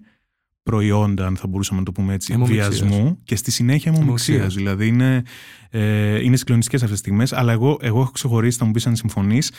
προϊόντα, 0.68 1.26
αν 1.26 1.38
θα 1.38 1.48
μπορούσαμε 1.48 1.80
να 1.80 1.86
το 1.86 1.92
πούμε 1.92 2.14
έτσι, 2.14 2.34
Αιμομιξίας. 2.34 2.80
βιασμού 2.80 3.20
και 3.24 3.36
στη 3.36 3.52
συνέχεια 3.52 3.92
αιμομιξία. 3.92 4.34
Αιμομιξίας. 4.34 4.64
Δηλαδή 4.64 4.88
είναι, 4.88 5.24
ε, 5.70 6.24
είναι 6.24 6.38
συγκλονιστικές 6.38 6.82
αυτές 6.84 7.00
τις 7.00 7.08
στιγμές, 7.08 7.34
αλλά 7.34 7.52
εγώ, 7.52 7.78
εγώ 7.82 8.02
έχω 8.02 8.12
ξεχωρίσει, 8.12 8.58
θα 8.58 8.66
μου 8.66 8.72
πεις 8.72 8.88
αν 8.88 8.96
συμφωνείς, 8.96 9.52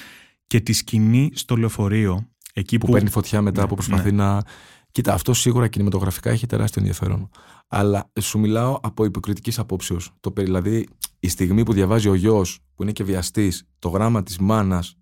και 0.46 0.60
τη 0.60 0.72
σκηνή 0.72 1.30
στο 1.34 1.56
λεωφορείο. 1.56 2.28
Εκεί 2.54 2.78
που, 2.78 2.86
που, 2.86 2.92
παίρνει 2.92 3.10
φωτιά 3.10 3.42
μετά, 3.42 3.60
Ναι, 3.62 3.68
που 3.68 3.74
προσπαθεί 3.74 4.12
να. 4.12 4.42
Κοίτα, 4.90 5.12
αυτό 5.12 5.34
σίγουρα 5.34 5.68
κινηματογραφικά 5.68 6.30
έχει 6.30 6.46
τεράστιο 6.46 6.80
ενδιαφέρον. 6.80 7.30
Αλλά 7.68 8.10
σου 8.20 8.38
μιλάω 8.38 8.78
από 8.82 9.04
υποκριτικής 9.04 9.58
απόψεως. 9.58 10.10
Δηλαδή, 10.32 10.88
η 11.20 11.28
στιγμή 11.28 11.62
που 11.62 11.72
διαβάζει 11.72 12.08
ο 12.08 12.14
γιος, 12.14 12.58
που 12.74 12.82
είναι 12.82 12.92
και 12.92 13.04
βιαστής, 13.04 13.68
το 13.78 13.88
γράμμα 13.88 14.22
της 14.22 14.38
μάνας, 14.38 14.96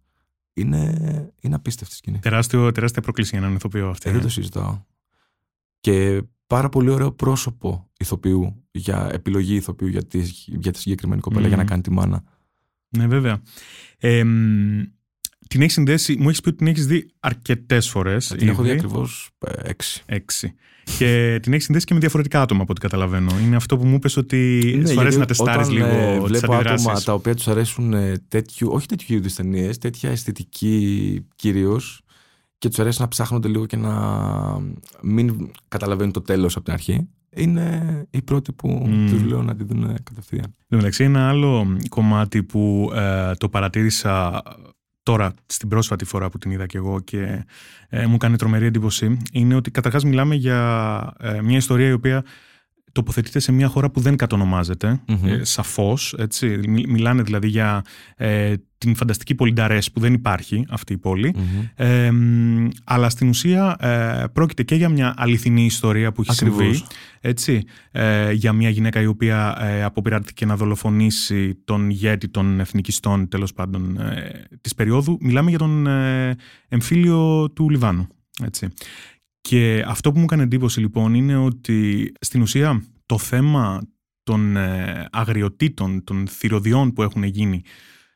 είναι, 0.52 1.32
είναι 1.40 1.54
απίστευτη 1.54 1.94
σκηνή. 1.94 2.18
τεράστιο, 2.18 2.72
τεράστια 2.72 3.02
πρόκληση 3.02 3.30
για 3.30 3.38
έναν 3.38 3.54
ηθοποιό 3.54 3.88
αυτή. 3.88 4.08
Ε, 4.08 4.10
ε. 4.10 4.14
δεν 4.14 4.22
το 4.22 4.28
συζητάω. 4.28 4.80
Και 5.86 6.22
πάρα 6.46 6.68
πολύ 6.68 6.90
ωραίο 6.90 7.12
πρόσωπο 7.12 7.90
ηθοποιού, 7.98 8.64
για 8.70 9.10
επιλογή 9.12 9.54
ηθοποιού 9.54 9.86
για 9.86 10.04
τη, 10.04 10.20
για 10.46 10.72
τη 10.72 10.78
συγκεκριμένη 10.78 11.20
κοπέλα, 11.20 11.40
Μμμ. 11.42 11.48
για 11.48 11.56
να 11.56 11.64
κάνει 11.64 11.82
τη 11.82 11.90
μάνα. 11.90 12.22
Ναι, 12.88 13.06
βέβαια. 13.06 13.42
Ε, 13.98 14.24
μ, 14.24 14.82
την 15.48 15.60
έχεις 15.60 15.72
συνδέσει, 15.72 16.16
μου 16.18 16.28
έχεις 16.28 16.40
πει 16.40 16.48
ότι 16.48 16.58
την 16.58 16.66
έχεις 16.66 16.86
δει 16.86 17.10
αρκετές 17.20 17.88
φορές. 17.88 18.30
Ε, 18.30 18.36
Την 18.36 18.48
έχω 18.48 18.62
δει 18.62 18.70
ακριβώς 18.70 19.30
έξι. 19.62 20.02
Έξι. 20.06 20.54
και 20.98 21.38
την 21.42 21.52
έχεις 21.52 21.64
συνδέσει 21.64 21.86
και 21.86 21.94
με 21.94 22.00
διαφορετικά 22.00 22.40
άτομα 22.40 22.62
από 22.62 22.70
ό,τι 22.72 22.80
καταλαβαίνω. 22.80 23.38
Είναι 23.38 23.56
αυτό 23.56 23.76
που 23.78 23.86
μου 23.86 23.94
είπες 23.94 24.16
ότι 24.16 24.60
Ναι, 24.76 24.86
σου 24.88 25.00
αρέσει 25.00 25.16
γιατί 25.16 25.16
να 25.18 25.24
τεστάρεις 25.26 25.66
όταν, 25.68 25.72
λίγο 25.72 25.86
ε, 25.86 26.18
τις 26.18 26.26
βλέπω 26.26 26.52
άτομα 26.54 26.56
αντιδράσεις. 26.70 27.04
τα 27.04 27.12
οποία 27.12 27.34
τους 27.34 27.48
αρέσουν 27.48 27.92
ε, 27.92 28.18
τέτοιου, 28.28 28.68
όχι 28.72 28.86
τέτοιου 28.86 29.16
είδους 29.16 29.34
ταινίες, 29.34 29.78
τέτοια 29.78 30.10
αισθητική 30.10 31.26
κυρίως 31.36 32.00
και 32.58 32.68
τους 32.68 32.78
αρέσει 32.78 33.00
να 33.00 33.08
ψάχνονται 33.08 33.48
λίγο 33.48 33.66
και 33.66 33.76
να 33.76 33.92
μην 35.02 35.50
καταλαβαίνουν 35.68 36.12
το 36.12 36.20
τέλος 36.20 36.56
από 36.56 36.64
την 36.64 36.74
αρχή. 36.74 37.08
Είναι 37.30 38.06
οι 38.10 38.22
πρώτοι 38.22 38.52
που 38.52 38.68
Μμμ. 38.68 39.06
τους 39.10 39.22
λέω 39.22 39.42
να 39.42 39.56
τη 39.56 39.64
δουν 39.64 39.94
κατευθείαν. 40.02 40.44
Εν 40.44 40.66
τω 40.68 40.76
μεταξύ, 40.76 41.04
ένα 41.04 41.28
άλλο 41.28 41.76
κομμάτι 41.88 42.42
που 42.42 42.90
ε, 42.94 43.34
το 43.34 43.48
παρατήρησα 43.48 44.42
τώρα 45.02 45.34
στην 45.46 45.68
πρόσφατη 45.68 46.04
φορά 46.04 46.28
που 46.28 46.38
την 46.38 46.50
είδα 46.50 46.66
και 46.66 46.76
εγώ 46.76 47.00
και 47.00 47.44
ε, 47.88 48.06
μου 48.06 48.16
κάνει 48.16 48.36
τρομερή 48.36 48.66
εντύπωση 48.66 49.16
είναι 49.32 49.54
ότι 49.54 49.70
καταρχάς 49.70 50.04
μιλάμε 50.04 50.34
για 50.34 51.12
ε, 51.18 51.42
μια 51.42 51.56
ιστορία 51.56 51.88
η 51.88 51.92
οποία 51.92 52.24
τοποθετείται 52.96 53.38
σε 53.38 53.52
μια 53.52 53.68
χώρα 53.68 53.90
που 53.90 54.00
δεν 54.00 54.16
κατονομάζεται, 54.16 55.00
Μμμ. 55.06 55.26
ε, 55.26 55.44
σαφώς, 55.44 56.14
έτσι. 56.18 56.60
Μι- 56.68 56.86
Μιλάνε 56.88 57.22
δηλαδή 57.22 57.48
για 57.48 57.82
ε, 58.16 58.54
την 58.78 58.94
φανταστική 58.94 59.34
πόλη 59.34 59.52
Νταρές 59.52 59.92
που 59.92 60.00
δεν 60.00 60.12
υπάρχει 60.14 60.66
αυτή 60.68 60.92
η 60.92 60.98
πόλη. 60.98 61.34
Μμμ. 61.36 61.64
Ε, 61.86 62.10
μ, 62.10 62.68
αλλά 62.84 63.08
στην 63.08 63.28
ουσία 63.28 63.76
ε, 63.80 64.24
πρόκειται 64.32 64.62
και 64.62 64.74
για 64.74 64.88
μια 64.88 65.14
αληθινή 65.16 65.64
ιστορία 65.64 66.12
που 66.12 66.20
έχει 66.20 66.30
Ακριβώς. 66.32 66.62
συμβεί. 66.62 66.82
Έτσι, 67.20 67.62
ε, 67.90 68.32
για 68.32 68.52
μια 68.52 68.68
γυναίκα 68.68 69.00
η 69.00 69.06
οποία 69.06 69.56
ε, 69.60 69.82
αποπειράστηκε 69.82 70.46
να 70.46 70.56
δολοφονήσει 70.56 71.54
τον 71.64 71.90
ηγέτη 71.90 72.28
των 72.28 72.60
εθνικιστών 72.60 73.28
τέλος 73.28 73.52
πάντων 73.52 74.00
ε, 74.00 74.44
της 74.60 74.74
περίοδου. 74.74 75.18
Μιλάμε 75.20 75.50
για 75.50 75.58
τον 75.58 75.86
ε, 75.86 76.36
εμφύλιο 76.68 77.50
του 77.50 77.70
Λιβάνου. 77.70 78.06
Έτσι. 78.44 78.68
Και 79.48 79.84
αυτό 79.86 80.12
που 80.12 80.18
μου 80.18 80.24
έκανε 80.24 80.42
εντύπωση 80.42 80.80
λοιπόν 80.80 81.14
είναι 81.14 81.36
ότι 81.36 82.12
στην 82.20 82.40
ουσία 82.42 82.82
το 83.06 83.18
θέμα 83.18 83.80
των 84.22 84.56
ε, 84.56 85.06
αγριοτήτων, 85.12 86.04
των 86.04 86.26
θηροδιών 86.28 86.92
που 86.92 87.02
έχουν 87.02 87.22
γίνει 87.22 87.62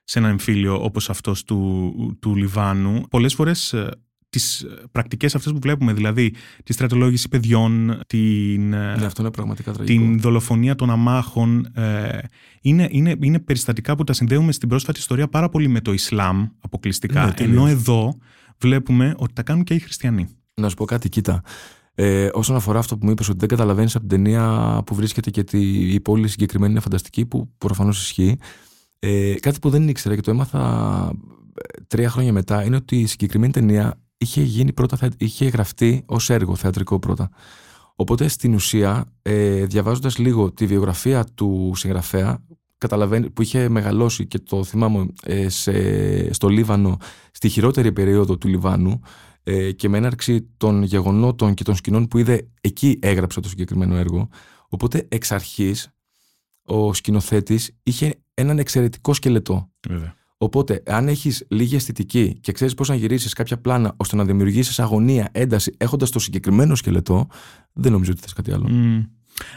σε 0.05 0.19
ένα 0.19 0.29
εμφύλιο 0.29 0.85
όπως 0.85 1.11
αυτός 1.11 1.45
του, 1.45 1.93
του 2.21 2.37
Λιβάνου, 2.37 3.01
πολλές 3.11 3.35
φορές 3.35 3.73
ε, 3.73 3.89
τις 4.31 4.67
πρακτικές 4.93 5.35
αυτές 5.35 5.53
που 5.53 5.59
βλέπουμε, 5.63 5.93
δηλαδή 5.93 6.35
τη 6.65 6.73
στρατολόγηση 6.73 7.29
παιδιών, 7.29 8.01
την, 8.07 8.69
Ναι, 8.69 9.05
αυτό 9.05 9.23
είναι 9.23 9.31
πραγματικά 9.31 9.73
τραγικό. 9.73 10.01
την 10.01 10.21
δολοφονία 10.21 10.75
των 10.75 10.91
αμάχων, 10.91 11.67
ε, 11.75 12.19
είναι, 12.61 12.89
είναι, 12.91 13.17
είναι 13.21 13.39
περιστατικά 13.39 13.97
που 13.97 14.05
τα 14.05 14.13
συνδέουμε 14.13 14.53
στην 14.53 14.69
πρόσφατη 14.69 14.99
ιστορία 14.99 15.29
πάρα 15.29 15.49
πολύ 15.49 15.69
με 15.69 15.81
το 15.81 15.93
Ισλάμ 15.93 16.47
αποκλειστικά, 16.61 17.25
Ναι, 17.25 17.33
τελείως. 17.33 17.57
ενώ 17.57 17.67
εδώ 17.67 18.19
βλέπουμε 18.59 19.15
ότι 19.17 19.33
τα 19.33 19.43
κάνουν 19.43 19.65
και 19.65 19.75
οι 19.75 19.79
χριστιανοί. 19.79 20.29
Να 20.55 20.69
σου 20.69 20.75
πω 20.75 20.85
κάτι, 20.85 21.09
κοίτα. 21.09 21.43
Ε, 21.95 22.29
όσον 22.33 22.57
αφορά 22.57 22.79
αυτό 22.79 22.99
που 22.99 23.07
μου 23.07 23.11
είπες, 23.13 23.29
ότι 23.29 23.39
δεν 23.39 23.49
καταλαβαίνεις 23.49 23.95
από 23.97 24.07
την 24.07 24.23
ταινία 24.23 24.83
που 24.87 24.95
βρίσκεται 24.95 25.31
και 25.31 25.41
ότι 25.41 25.59
η 25.93 26.01
πόλη 26.01 26.29
συγκεκριμένη 26.29 26.73
είναι 26.73 26.81
φανταστική, 26.81 27.27
που 27.27 27.51
προφανώς 27.59 28.03
ισχύει. 28.03 28.39
Ε, 28.99 29.35
κάτι 29.35 29.59
που 29.59 29.71
δεν 29.71 29.89
ήξερα 29.89 30.15
και 30.15 30.21
το 30.21 30.31
έμαθα 30.31 31.13
ε, 31.55 31.83
τρία 31.87 32.11
χρόνια 32.11 32.33
μετά 32.33 32.65
είναι 32.65 32.77
ότι 32.77 33.01
η 33.01 33.07
συγκεκριμένη 33.07 33.53
ταινία 33.53 34.01
είχε, 34.17 34.43
γίνει 34.43 34.73
πρώτα, 34.73 34.97
θεα- 34.97 35.15
είχε 35.17 35.49
γραφτεί 35.49 36.03
ως 36.07 36.31
έργο 36.31 36.55
θεατρικό 36.57 36.99
πρώτα. 36.99 37.31
Οπότε 37.97 38.29
στην 38.29 38.55
ουσία, 38.55 39.05
ε, 39.23 39.65
διαβάζοντας 39.65 40.19
λίγο 40.19 40.53
τη 40.53 40.67
βιογραφία 40.67 41.25
του 41.35 41.73
συγγραφέα, 41.75 42.39
καταλαβαίνει, 42.79 43.31
που 43.31 43.43
είχε 43.43 43.69
μεγαλώσει 43.69 44.27
και 44.27 44.39
το 44.39 44.65
θυμάμαι 44.65 45.07
ε, 45.23 45.49
σε, 45.49 46.33
στο 46.33 46.49
Λίβανο, 46.49 46.97
στη 47.31 47.49
χειρότερη 47.49 47.93
περίοδο 47.93 48.39
του 48.39 48.49
Λιβάνου, 48.49 49.01
ε, 49.43 49.73
και 49.73 49.89
με 49.89 49.99
έναρξη 49.99 50.49
των 50.57 50.83
γεγονότων 50.83 51.55
και 51.55 51.65
των 51.65 51.77
σκηνών 51.77 52.09
που 52.09 52.19
είδε, 52.19 52.49
εκεί 52.61 52.99
έγραψε 53.03 53.41
το 53.41 53.49
συγκεκριμένο 53.49 53.97
έργο. 53.97 54.29
Οπότε 54.69 55.07
εξ 55.09 55.33
αρχής 55.33 55.89
ο 56.65 56.95
σκηνοθέτης 56.95 57.77
είχε 57.83 58.15
έναν 58.35 58.59
εξαιρετικό 58.59 59.15
σκελετό. 59.15 59.71
Βέβαια. 59.89 60.15
Οπότε, 60.43 60.83
αν 60.87 61.09
έχεις 61.09 61.47
λίγη 61.51 61.77
αισθητική 61.77 62.39
και 62.41 62.53
ξέρεις 62.53 62.75
πώς 62.75 62.89
να 62.89 62.95
γυρίσεις 62.95 63.33
κάποια 63.33 63.61
πλάνα 63.61 63.95
ώστε 63.97 64.17
να 64.17 64.25
δημιουργήσεις 64.25 64.79
αγωνία, 64.81 65.29
ένταση, 65.33 65.75
έχοντας 65.77 66.11
το 66.11 66.19
συγκεκριμένο 66.19 66.75
σκελετό, 66.75 67.27
δεν 67.73 67.93
νομίζω 67.93 68.11
ότι 68.11 68.21
θες 68.21 68.33
κάτι 68.33 68.53
άλλο. 68.53 68.69
Μμ. 68.69 69.03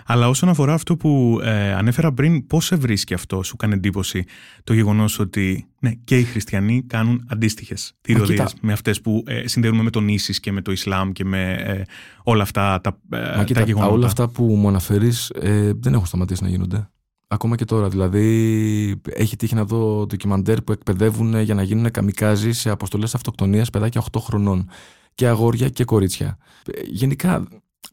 Αλλά 0.06 0.30
όσον 0.30 0.50
αφορά 0.50 0.74
αυτό 0.74 0.96
που 0.96 1.40
ε, 1.44 1.74
ανέφερα 1.74 2.14
πριν, 2.14 2.48
πώς 2.48 2.66
σε 2.66 2.76
βρίσκει 2.76 3.14
αυτό, 3.14 3.44
σου 3.44 3.56
κάνει 3.56 3.74
εντύπωση 3.74 4.24
το 4.64 4.74
γεγονός 4.74 5.20
ότι 5.20 5.68
ναι, 5.80 5.92
και 6.04 6.18
οι 6.18 6.24
χριστιανοί 6.24 6.84
κάνουν 6.88 7.26
αντίστοιχες 7.30 7.94
θηριωδίες 8.02 8.40
κοίτα. 8.40 8.52
με 8.62 8.74
αυτές 8.74 9.02
που 9.02 9.24
ε, 9.26 9.48
συνδέουμε 9.48 9.84
με 9.84 9.90
τον 9.90 10.08
Ίσης 10.08 10.40
και 10.40 10.52
με 10.52 10.62
το 10.62 10.72
Ισλάμ 10.72 11.12
και 11.12 11.26
με 11.26 11.52
ε, 11.54 11.82
όλα 12.24 12.44
αυτά 12.44 12.82
τα, 12.82 13.00
ε, 13.12 13.18
Μα 13.18 13.26
τα 13.26 13.44
κοίτα, 13.44 13.62
γεγονότα. 13.62 13.92
όλα 13.94 14.06
αυτά 14.06 14.28
που 14.28 14.44
μου 14.44 14.68
αναφέρεις 14.68 15.32
δεν 15.80 15.94
έχουν 15.94 16.06
σταματήσει 16.06 16.44
να 16.44 16.50
γίνονται. 16.50 16.88
Ακόμα 17.34 17.56
και 17.56 17.66
τώρα. 17.66 17.90
Δηλαδή, 17.90 19.02
έχει 19.10 19.36
τύχει 19.36 19.56
να 19.56 19.66
δω 19.66 20.06
ντοκιμαντέρ 20.06 20.62
που 20.62 20.72
εκπαιδεύουν 20.72 21.40
για 21.42 21.54
να 21.54 21.64
γίνουν 21.64 21.92
καμικάζι 21.92 22.52
σε 22.52 22.70
αποστολές 22.70 23.16
αυτοκτονίας 23.16 23.70
παιδάκια 23.70 24.04
8 24.12 24.20
χρονών. 24.20 24.70
Και 25.16 25.28
αγόρια 25.28 25.70
και 25.70 25.84
κορίτσια. 25.84 26.38
Ε, 26.66 26.82
Γενικά, 26.86 27.48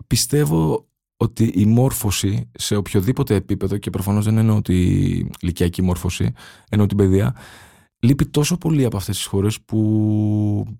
πιστεύω 0.06 0.88
ότι 1.22 1.44
η 1.44 1.66
μόρφωση 1.66 2.50
σε 2.52 2.76
οποιοδήποτε 2.76 3.34
επίπεδο, 3.34 3.76
και 3.76 3.90
προφανώς 3.90 4.24
δεν 4.24 4.38
εννοώ 4.38 4.62
τη 4.62 4.76
ηλικιακή 5.40 5.82
μόρφωση, 5.82 6.32
εννοώ 6.68 6.86
την 6.86 6.96
παιδεία, 6.96 7.36
λείπει 7.98 8.26
τόσο 8.26 8.56
πολύ 8.56 8.84
από 8.84 8.96
αυτές 8.96 9.16
τις 9.16 9.24
χώρες 9.24 9.60
που 9.60 10.78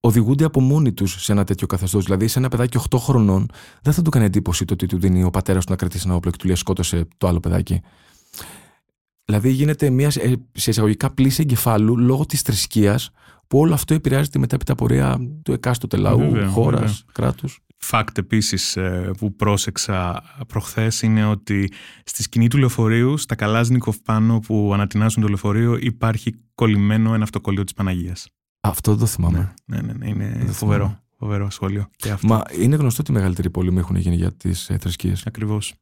οδηγούνται 0.00 0.44
από 0.44 0.60
μόνοι 0.60 0.92
τους 0.92 1.22
σε 1.22 1.32
ένα 1.32 1.44
τέτοιο 1.44 1.66
καθεστώς. 1.66 2.04
Δηλαδή, 2.04 2.28
σε 2.28 2.38
ένα 2.38 2.48
παιδάκι 2.48 2.78
8 2.90 2.98
χρονών, 2.98 3.50
δεν 3.82 3.92
θα 3.92 4.02
του 4.02 4.10
κάνει 4.10 4.24
εντύπωση 4.24 4.64
το 4.64 4.74
ότι 4.74 4.86
του 4.86 4.98
δίνει 4.98 5.24
ο 5.24 5.30
πατέρας 5.30 5.64
του 5.64 5.70
να 5.70 5.76
κρατήσει 5.76 6.04
ένα 6.06 6.14
όπλο 6.14 6.30
και 6.30 6.36
του 6.36 6.46
λέει 6.46 6.56
σκότωσε 6.56 7.06
το 7.16 7.26
άλλο 7.28 7.40
παιδάκι. 7.40 7.80
Δηλαδή, 9.24 9.50
γίνεται 9.50 9.90
μια 9.90 10.12
ε, 10.18 10.32
σε 10.52 10.70
εισαγωγικά 10.70 11.10
πλήση 11.10 11.40
εγκεφάλου 11.42 11.98
λόγω 11.98 12.26
της 12.26 12.40
θρησκείας 12.40 13.10
που 13.46 13.58
όλο 13.58 13.74
αυτό 13.74 13.94
επηρεάζει 13.94 14.28
τη 14.28 14.38
μετέπειτα 14.38 14.74
πορεία 14.74 15.18
του 15.42 15.52
εκάστοτε 15.52 15.96
λαού, 15.96 16.18
Βέβαια, 16.18 16.48
χώρας, 16.48 16.80
βέβαια. 16.80 16.96
κράτους. 17.12 17.60
Fact 17.84 18.18
επίσης 18.18 18.76
ε, 18.76 19.10
που 19.18 19.36
πρόσεξα 19.36 20.22
προχθές 20.48 21.02
είναι 21.02 21.24
ότι 21.24 21.72
στη 22.04 22.22
σκηνή 22.22 22.48
του 22.48 22.58
λεωφορείου, 22.58 23.16
στα 23.16 23.34
Καλάζνικοφ 23.34 23.96
πάνω 23.98 24.38
που 24.38 24.70
ανατινάζουν 24.74 25.22
το 25.22 25.28
λεωφορείο, 25.28 25.76
υπάρχει 25.80 26.34
κολλημένο 26.54 27.14
ένα 27.14 27.22
αυτοκολλείο 27.22 27.64
της 27.64 27.72
Παναγίας. 27.72 28.28
Αυτό 28.60 28.90
δεν 28.90 29.00
το 29.00 29.06
θυμάμαι. 29.06 29.54
Ναι, 29.64 29.80
ναι, 29.80 29.92
ναι, 29.92 30.08
είναι 30.08 30.34
Δεν 30.38 30.52
φοβερό, 30.52 30.82
θυμάμαι. 30.84 31.02
φοβερό 31.18 31.50
σχόλιο. 31.50 31.88
Και 31.96 32.10
αυτό. 32.10 32.26
Μα 32.26 32.42
είναι 32.58 32.76
γνωστό 32.76 33.00
ότι 33.02 33.10
οι 33.10 33.14
μεγαλύτεροι 33.14 33.50
πόλεμοι 33.50 33.78
έχουν 33.78 33.96
γίνει 33.96 34.16
για 34.16 34.32
τις 34.32 34.70
ε, 34.70 34.78
θρησκείες. 34.78 35.26
Ακριβώς. 35.26 35.74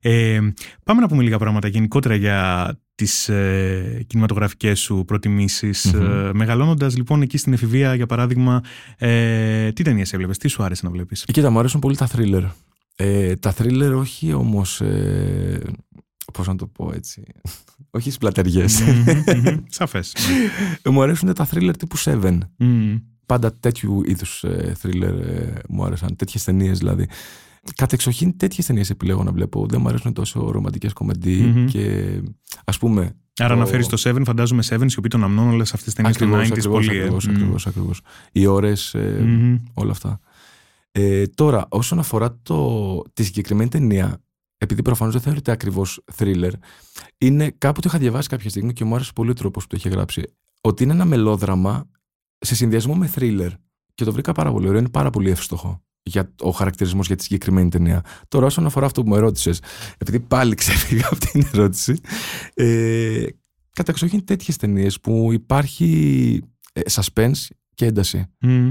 Ε, 0.00 0.40
πάμε 0.84 1.00
να 1.00 1.08
πούμε 1.08 1.22
λίγα 1.22 1.38
πράγματα 1.38 1.68
γενικότερα 1.68 2.14
για 2.14 2.68
τις 2.94 3.28
ε, 3.28 4.04
κινηματογραφικές 4.06 4.80
σου 4.80 5.04
προτιμήσεις. 5.06 5.92
Μμμ. 5.92 6.02
Ε, 6.02 6.32
μεγαλώνοντας 6.32 6.96
λοιπόν 6.96 7.22
εκεί 7.22 7.36
στην 7.36 7.52
εφηβεία 7.52 7.94
για 7.94 8.06
παράδειγμα, 8.06 8.60
ε, 8.98 9.72
τι 9.72 9.82
ταινίες 9.82 10.12
έβλεπες, 10.12 10.38
τι 10.38 10.48
σου 10.48 10.62
άρεσε 10.62 10.80
να 10.84 10.90
βλέπεις; 10.90 11.24
Κοίτα, 11.24 11.50
μου 11.50 11.58
αρέσουν 11.58 11.80
πολύ 11.80 11.96
τα 11.96 12.08
thriller. 12.16 12.44
Ε, 12.96 13.36
τα 13.36 13.54
thriller 13.58 13.92
όχι 13.96 14.32
όμως, 14.32 14.80
ε, 14.80 15.60
πώς 16.32 16.46
να 16.46 16.56
το 16.56 16.66
πω 16.66 16.92
έτσι, 16.94 17.22
όχι 17.90 18.10
σπλατεριές. 18.10 18.80
Μμμ, 18.80 19.22
μμμ. 19.36 19.62
Σαφές. 19.68 20.14
ναι. 20.82 20.92
μου 20.92 21.02
αρέσουν 21.02 21.34
τα 21.34 21.48
thriller 21.52 21.72
τύπου 21.78 21.98
Seven. 21.98 22.38
Μμμ. 22.56 22.96
Πάντα 23.26 23.52
τέτοιου 23.52 24.02
είδους 24.04 24.44
ε, 24.44 24.76
thriller 24.82 25.18
ε, 25.20 25.52
μου 25.68 25.84
άρεσαν, 25.84 26.16
τέτοιες 26.16 26.44
ταινίες 26.44 26.78
δηλαδή. 26.78 27.08
Κατ' 27.76 27.92
εξοχήν 27.92 28.36
τέτοιες 28.36 28.66
ταινίες 28.66 28.90
επιλέγω 28.90 29.22
να 29.22 29.32
βλέπω. 29.32 29.66
Δεν 29.66 29.80
μου 29.80 29.88
αρέσουν 29.88 30.12
τόσο 30.12 30.50
ρομαντικές 30.50 30.92
κομμεντί 30.92 31.36
Μμμ. 31.42 31.66
και 31.66 32.12
ας 32.64 32.78
πούμε... 32.78 33.16
Άρα 33.40 33.48
το- 33.54 33.60
αναφέρεις 33.60 33.86
το 33.86 33.96
Seven, 34.04 34.22
φαντάζομαι 34.24 34.62
Seven, 34.68 34.84
σιωπή 34.86 35.08
των 35.08 35.24
αμνών, 35.24 35.48
όλες 35.48 35.72
αυτές 35.74 35.84
τις 35.84 35.94
ταινίες 35.94 36.16
του 36.16 36.24
90s 36.24 36.26
Ακριβώς, 36.26 36.50
ακριβώς, 36.50 36.86
πολύ. 36.86 36.96
ε. 36.98 37.00
ακριβώς, 37.00 37.26
Μμ. 37.26 37.30
ακριβώς, 37.30 37.66
ακριβώς. 37.66 38.00
Οι 38.32 38.46
ώρες, 38.46 38.94
ε, 38.94 39.18
Μμμ. 39.22 39.56
όλα 39.74 39.90
αυτά. 39.90 40.20
Ε, 40.92 41.26
τώρα, 41.26 41.66
όσον 41.68 41.98
αφορά 41.98 42.38
το, 42.42 43.02
τη 43.12 43.24
συγκεκριμένη 43.24 43.68
ταινία, 43.70 44.22
επειδή 44.58 44.82
προφανώς 44.82 45.12
δεν 45.12 45.22
θεωρείται 45.22 45.52
ακριβώς 45.52 46.04
thriller, 46.18 46.50
είναι 47.18 47.50
κάπου 47.58 47.80
το 47.80 47.88
είχα 47.88 47.98
διαβάσει 47.98 48.28
κάποια 48.28 48.50
στιγμή 48.50 48.72
και 48.72 48.84
μου 48.84 48.94
άρεσε 48.94 49.10
πολύ 49.14 49.30
ο 49.30 49.34
τρόπος 49.34 49.62
που 49.62 49.68
το 49.68 49.76
είχε 49.78 49.88
γράψει. 49.88 50.22
Ότι 50.60 50.82
είναι 50.82 50.92
ένα 50.92 51.04
μελόδραμα 51.04 51.88
σε 52.38 52.54
συνδυασμό 52.54 52.94
με 52.94 53.10
thriller. 53.14 53.50
Και 53.94 54.04
το 54.04 54.12
βρήκα 54.12 54.32
πάρα 54.32 54.52
πολύ 54.52 54.68
ωραίο, 54.68 54.78
είναι 54.78 54.88
πάρα 54.88 55.10
πολύ 55.10 55.30
εύστοχο 55.30 55.82
για 56.06 56.32
ο 56.40 56.50
χαρακτηρισμός 56.50 57.06
για 57.06 57.16
τη 57.16 57.22
συγκεκριμένη 57.22 57.68
ταινία. 57.68 58.04
Τώρα, 58.28 58.46
όσον 58.46 58.66
αφορά 58.66 58.86
αυτό 58.86 59.02
που 59.02 59.08
μου 59.08 59.14
ερώτησε, 59.14 59.50
επειδή 59.98 60.20
πάλι 60.20 60.54
ξέφυγα 60.60 61.06
από 61.10 61.18
την 61.18 61.46
ερώτηση, 61.52 62.00
ε, 62.54 63.26
καταξοχήν 63.72 64.24
τέτοιες 64.24 64.56
ταινίες 64.56 65.00
που 65.00 65.32
υπάρχει 65.32 66.40
ε, 66.72 66.80
suspense 66.90 67.46
και 67.74 67.86
ένταση. 67.86 68.26
Μμ. 68.40 68.70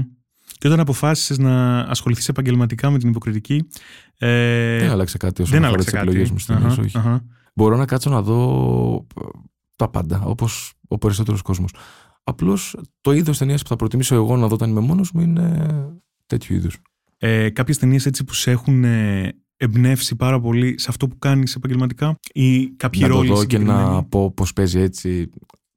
Και 0.58 0.66
όταν 0.66 0.80
αποφάσισες 0.80 1.38
να 1.38 1.80
ασχοληθείς 1.80 2.28
επαγγελματικά 2.28 2.90
με 2.90 2.98
την 2.98 3.08
υποκριτική, 3.08 3.68
ε, 4.18 4.78
δεν 4.78 4.90
άλλαξε 4.90 5.16
κάτι 5.16 5.42
όσον 5.42 5.54
δεν 5.54 5.64
αφορά 5.64 5.74
άλλαξε 5.74 5.90
τις 5.90 5.98
κάτι. 5.98 6.06
επιλογές 6.06 6.30
μου 6.30 6.38
στι 6.38 6.52
ταινίε. 6.52 6.66
Αχα, 6.66 6.82
όχι. 6.82 6.98
αχα. 6.98 7.24
Μπορώ 7.54 7.76
να 7.76 7.86
κάτσω 7.86 8.10
να 8.10 8.22
δω 8.22 9.06
ε, 9.20 9.24
τα 9.76 9.88
πάντα, 9.88 10.22
όπως 10.24 10.72
ο 10.88 10.98
περισσότερος 10.98 11.42
κόσμος. 11.42 11.74
Απλώς 12.24 12.76
το 13.00 13.12
είδος 13.12 13.38
ταινίας 13.38 13.62
που 13.62 13.68
θα 13.68 13.76
προτιμήσω 13.76 14.14
εγώ 14.14 14.36
να 14.36 14.46
δω 14.46 14.54
όταν 14.54 14.70
είμαι 14.70 14.80
μόνος 14.80 15.12
μου 15.12 15.20
είναι 15.20 15.66
τέτοιου 16.26 16.54
είδους. 16.54 16.78
Ε, 17.26 17.50
κάποιες 17.50 17.78
ταινίες 17.78 18.06
έτσι 18.06 18.24
που 18.24 18.34
σε 18.34 18.50
έχουν 18.50 18.84
ε, 18.84 19.32
εμπνεύσει 19.56 20.16
πάρα 20.16 20.40
πολύ 20.40 20.74
σε 20.78 20.86
αυτό 20.88 21.08
που 21.08 21.18
κάνεις 21.18 21.54
επαγγελματικά 21.54 22.16
ή 22.32 22.66
κάποιοι 22.70 23.00
Να 23.04 23.08
το 23.08 23.14
ρόλοι 23.14 23.28
δω 23.28 23.44
και 23.44 23.58
να 23.58 23.64
συγκεκριμένοι; 23.64 24.04
πω 24.08 24.30
πώς 24.32 24.52
παίζει 24.52 24.78
έτσι. 24.80 25.30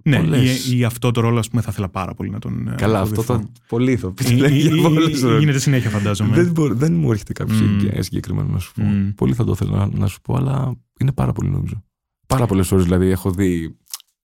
Ναι, 0.04 0.18
πολλές. 0.20 0.68
ή, 0.68 0.78
ή 0.78 0.84
αυτό 0.84 1.12
το 1.12 1.22
ρόλο, 1.22 1.40
ας 1.40 1.50
πούμε, 1.50 1.62
θα 1.62 1.70
ήθελα 1.72 1.90
πάρα 1.90 2.14
πολύ 2.14 2.30
να 2.30 2.40
τον 2.40 2.68
ε, 2.68 2.76
Καλά, 2.78 3.00
αυτό 3.00 3.22
αποδεχθώ. 3.22 3.52
το. 3.54 3.62
Πολύ 3.68 3.92
ηθοποιοί. 3.92 4.28
Ή- 4.32 4.36
λένε 4.40 4.56
ή- 4.56 4.60
για 4.60 4.76
ή- 4.76 4.82
πολλούς 4.82 5.20
ή- 5.20 5.24
ρόλους. 5.24 5.40
Γίνεται 5.40 5.60
συνέχεια, 5.60 5.90
φαντάζομαι. 5.90 6.36
Δεν, 6.36 6.52
μπορεί- 6.52 6.78
δεν 6.78 6.94
μου 6.94 7.12
έρχεται 7.12 7.34
κάποιος 7.34 7.62
Μμ. 7.62 7.80
συγκε- 7.80 8.04
συγκεκριμένο 8.04 8.50
να 8.52 8.60
σου 8.60 8.74
πω. 8.74 8.84
Μμ. 8.84 9.10
Πολύ 9.16 9.34
θα 9.34 9.44
το 9.44 9.52
ήθελα 9.52 9.78
να, 9.78 9.90
να 9.98 10.08
σου 10.08 10.22
πω, 10.22 10.36
αλλά 10.36 10.76
είναι 11.00 11.12
πάρα 11.12 11.32
πολύ 11.34 11.50
νομίζω. 11.50 11.84
Πάρα 12.28 12.46
πολλές 12.46 12.68
φορέ 12.68 12.84
δηλαδή 12.84 13.10
έχω 13.10 13.32
δει 13.32 13.78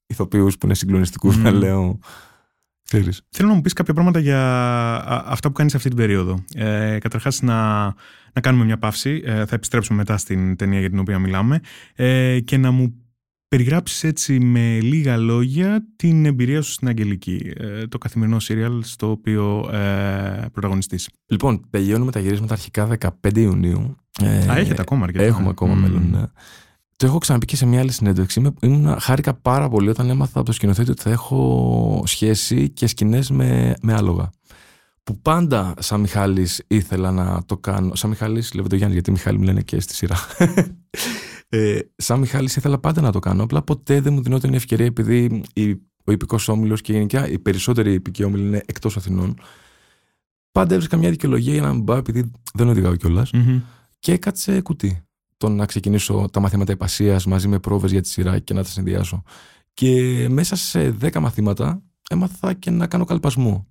ηθοποιούς 0.07 0.57
που 0.57 0.65
είναι 0.65 0.75
συγκλονιστικούς 0.75 1.37
Μμ. 1.37 1.41
να 1.41 1.51
λέω. 1.51 1.99
Ξέρεις. 2.97 3.21
Θέλω 3.29 3.47
να 3.47 3.53
μου 3.55 3.61
πεις 3.61 3.73
κάποια 3.73 3.93
πράγματα 3.93 4.19
για 4.19 4.41
α, 4.95 5.23
αυτά 5.25 5.47
που 5.47 5.53
κάνεις 5.53 5.75
αυτή 5.75 5.87
την 5.87 5.97
περίοδο. 5.97 6.43
Ε, 6.55 6.97
καταρχάς 6.99 7.41
να, 7.41 7.83
να 8.33 8.41
κάνουμε 8.41 8.65
μια 8.65 8.77
παύση, 8.77 9.21
ε, 9.25 9.45
θα 9.45 9.55
επιστρέψουμε 9.55 9.97
μετά 9.97 10.17
στην 10.17 10.55
ταινία 10.55 10.79
για 10.79 10.89
την 10.89 10.99
οποία 10.99 11.19
μιλάμε 11.19 11.59
ε, 11.95 12.39
και 12.39 12.57
να 12.57 12.71
μου 12.71 12.93
περιγράψεις 13.47 14.03
έτσι 14.03 14.39
με 14.39 14.79
λίγα 14.81 15.17
λόγια 15.17 15.85
την 15.95 16.25
εμπειρία 16.25 16.61
σου 16.61 16.71
στην 16.71 16.87
Αγγελική, 16.87 17.53
ε, 17.57 17.87
το 17.87 17.97
καθημερινό 17.97 18.39
σύριαλ 18.39 18.83
στο 18.83 19.09
οποίο 19.09 19.69
ε, 19.73 20.45
πρωταγωνιστείς. 20.51 21.09
Λοιπόν, 21.25 21.67
τελειώνουμε 21.69 22.11
τα 22.11 22.19
γυρίσματα 22.19 22.53
αρχικά 22.53 22.97
15 23.23 23.37
Ιουνίου. 23.37 23.95
Ε, 24.21 24.51
Α, 24.51 24.57
έχετε 24.57 24.81
ακόμα 24.81 25.03
αρκετά. 25.03 25.23
Έχουμε 25.23 25.49
ακόμα 25.49 25.73
Μμμ. 25.73 25.81
μέλλον, 25.81 26.07
ναι. 26.11 26.23
Το 27.03 27.09
έχω 27.09 27.17
ξαναπεί 27.17 27.45
και 27.45 27.55
σε 27.55 27.65
μια 27.65 27.79
άλλη 27.79 27.91
συνέντευξη. 27.91 28.39
Είμαι, 28.39 28.53
ήμουν, 28.61 28.99
χάρηκα 28.99 29.33
πάρα 29.33 29.69
πολύ 29.69 29.89
όταν 29.89 30.09
έμαθα 30.09 30.39
από 30.39 30.45
το 30.45 30.51
σκηνοθέτη 30.51 30.91
ότι 30.91 31.01
θα 31.01 31.09
έχω 31.09 32.03
σχέση 32.05 32.69
και 32.69 32.87
σκηνές 32.87 33.29
με, 33.29 33.75
με 33.81 33.93
άλογα. 33.93 34.29
Που 35.03 35.19
πάντα 35.21 35.73
σαν 35.79 35.99
Μιχάλης 35.99 36.63
ήθελα 36.67 37.11
να 37.11 37.43
το 37.45 37.57
κάνω. 37.57 37.95
Σαν 37.95 38.09
Μιχάλης 38.09 38.53
Λεβεντογιάννη, 38.53 38.93
γιατί 38.93 39.11
Μιχάλη 39.11 39.37
μου 39.37 39.43
λένε 39.43 39.61
και 39.61 39.79
στη 39.79 39.95
σειρά. 39.95 40.15
Ε, 41.49 41.79
σαν 41.95 42.19
Μιχάλης 42.19 42.55
ήθελα 42.55 42.79
πάντα 42.79 43.01
να 43.01 43.11
το 43.11 43.19
κάνω. 43.19 43.43
Απλά 43.43 43.61
ποτέ 43.61 44.01
δεν 44.01 44.13
μου 44.13 44.21
δινόταν 44.21 44.53
η 44.53 44.55
ευκαιρία 44.55 44.85
επειδή 44.85 45.43
η, 45.53 45.71
ο 46.03 46.11
υπηκός 46.11 46.47
όμιλος 46.47 46.81
και 46.81 46.93
γενικά 46.93 47.29
οι 47.29 47.39
περισσότεροι 47.39 47.93
υπηκοί 47.93 48.23
όμιλοι 48.23 48.43
είναι 48.43 48.63
εκτός 48.65 48.97
Αθηνών. 48.97 49.35
Πάντα 50.51 50.73
έβρισκα 50.73 50.97
μια 50.97 51.09
δικαιολογία 51.09 51.53
για 51.53 51.61
να 51.61 51.73
μην 51.73 51.83
πάω 51.83 51.97
επειδή 51.97 52.31
δεν 52.53 52.69
οδηγάω 52.69 52.95
κιόλας. 52.95 53.31
Μμμ. 53.31 53.61
Και 53.99 54.11
έκατσε 54.11 54.61
κουτί. 54.61 55.02
Το 55.43 55.49
να 55.49 55.65
ξεκινήσω 55.65 56.29
τα 56.31 56.39
μαθήματα 56.39 56.71
υπασία 56.71 57.21
μαζί 57.25 57.47
με 57.47 57.59
πρόβες 57.59 57.91
για 57.91 58.01
τη 58.01 58.07
σειρά 58.07 58.39
και 58.39 58.53
να 58.53 58.63
τα 58.63 58.69
συνδυάσω. 58.69 59.23
Και 59.73 60.27
μέσα 60.29 60.55
σε 60.55 60.95
10 61.01 61.19
μαθήματα 61.19 61.81
έμαθα 62.09 62.53
και 62.53 62.71
να 62.71 62.87
κάνω 62.87 63.05
καλπασμό. 63.05 63.67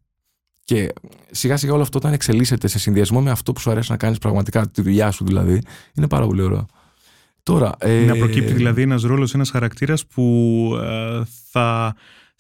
Και 0.64 0.92
σιγά 1.30 1.56
σιγά 1.56 1.72
όλο 1.72 1.82
αυτό 1.82 1.98
όταν 1.98 2.12
εξελίσσεται 2.12 2.68
σε 2.68 2.78
συνδυασμό 2.78 3.20
με 3.20 3.30
αυτό 3.30 3.52
που 3.52 3.60
σου 3.60 3.70
αρέσει 3.70 3.90
να 3.90 3.96
κάνεις 3.96 4.18
πραγματικά, 4.18 4.70
τη 4.70 4.82
δουλειά 4.82 5.10
σου 5.10 5.24
δηλαδή, 5.24 5.62
είναι 5.94 6.08
πάρα 6.08 6.26
πολύ 6.26 6.42
ωραίο. 6.42 6.66
Τώρα. 7.42 7.72
Ε, 7.78 8.04
Να 8.04 8.16
προκύπτει 8.16 8.52
δηλαδή 8.52 8.82
ένας 8.82 9.02
ρόλος, 9.02 9.34
ένας 9.34 9.50
χαρακτήρας 9.50 10.06
που 10.06 10.24
ε, 10.82 11.22
θα. 11.50 11.94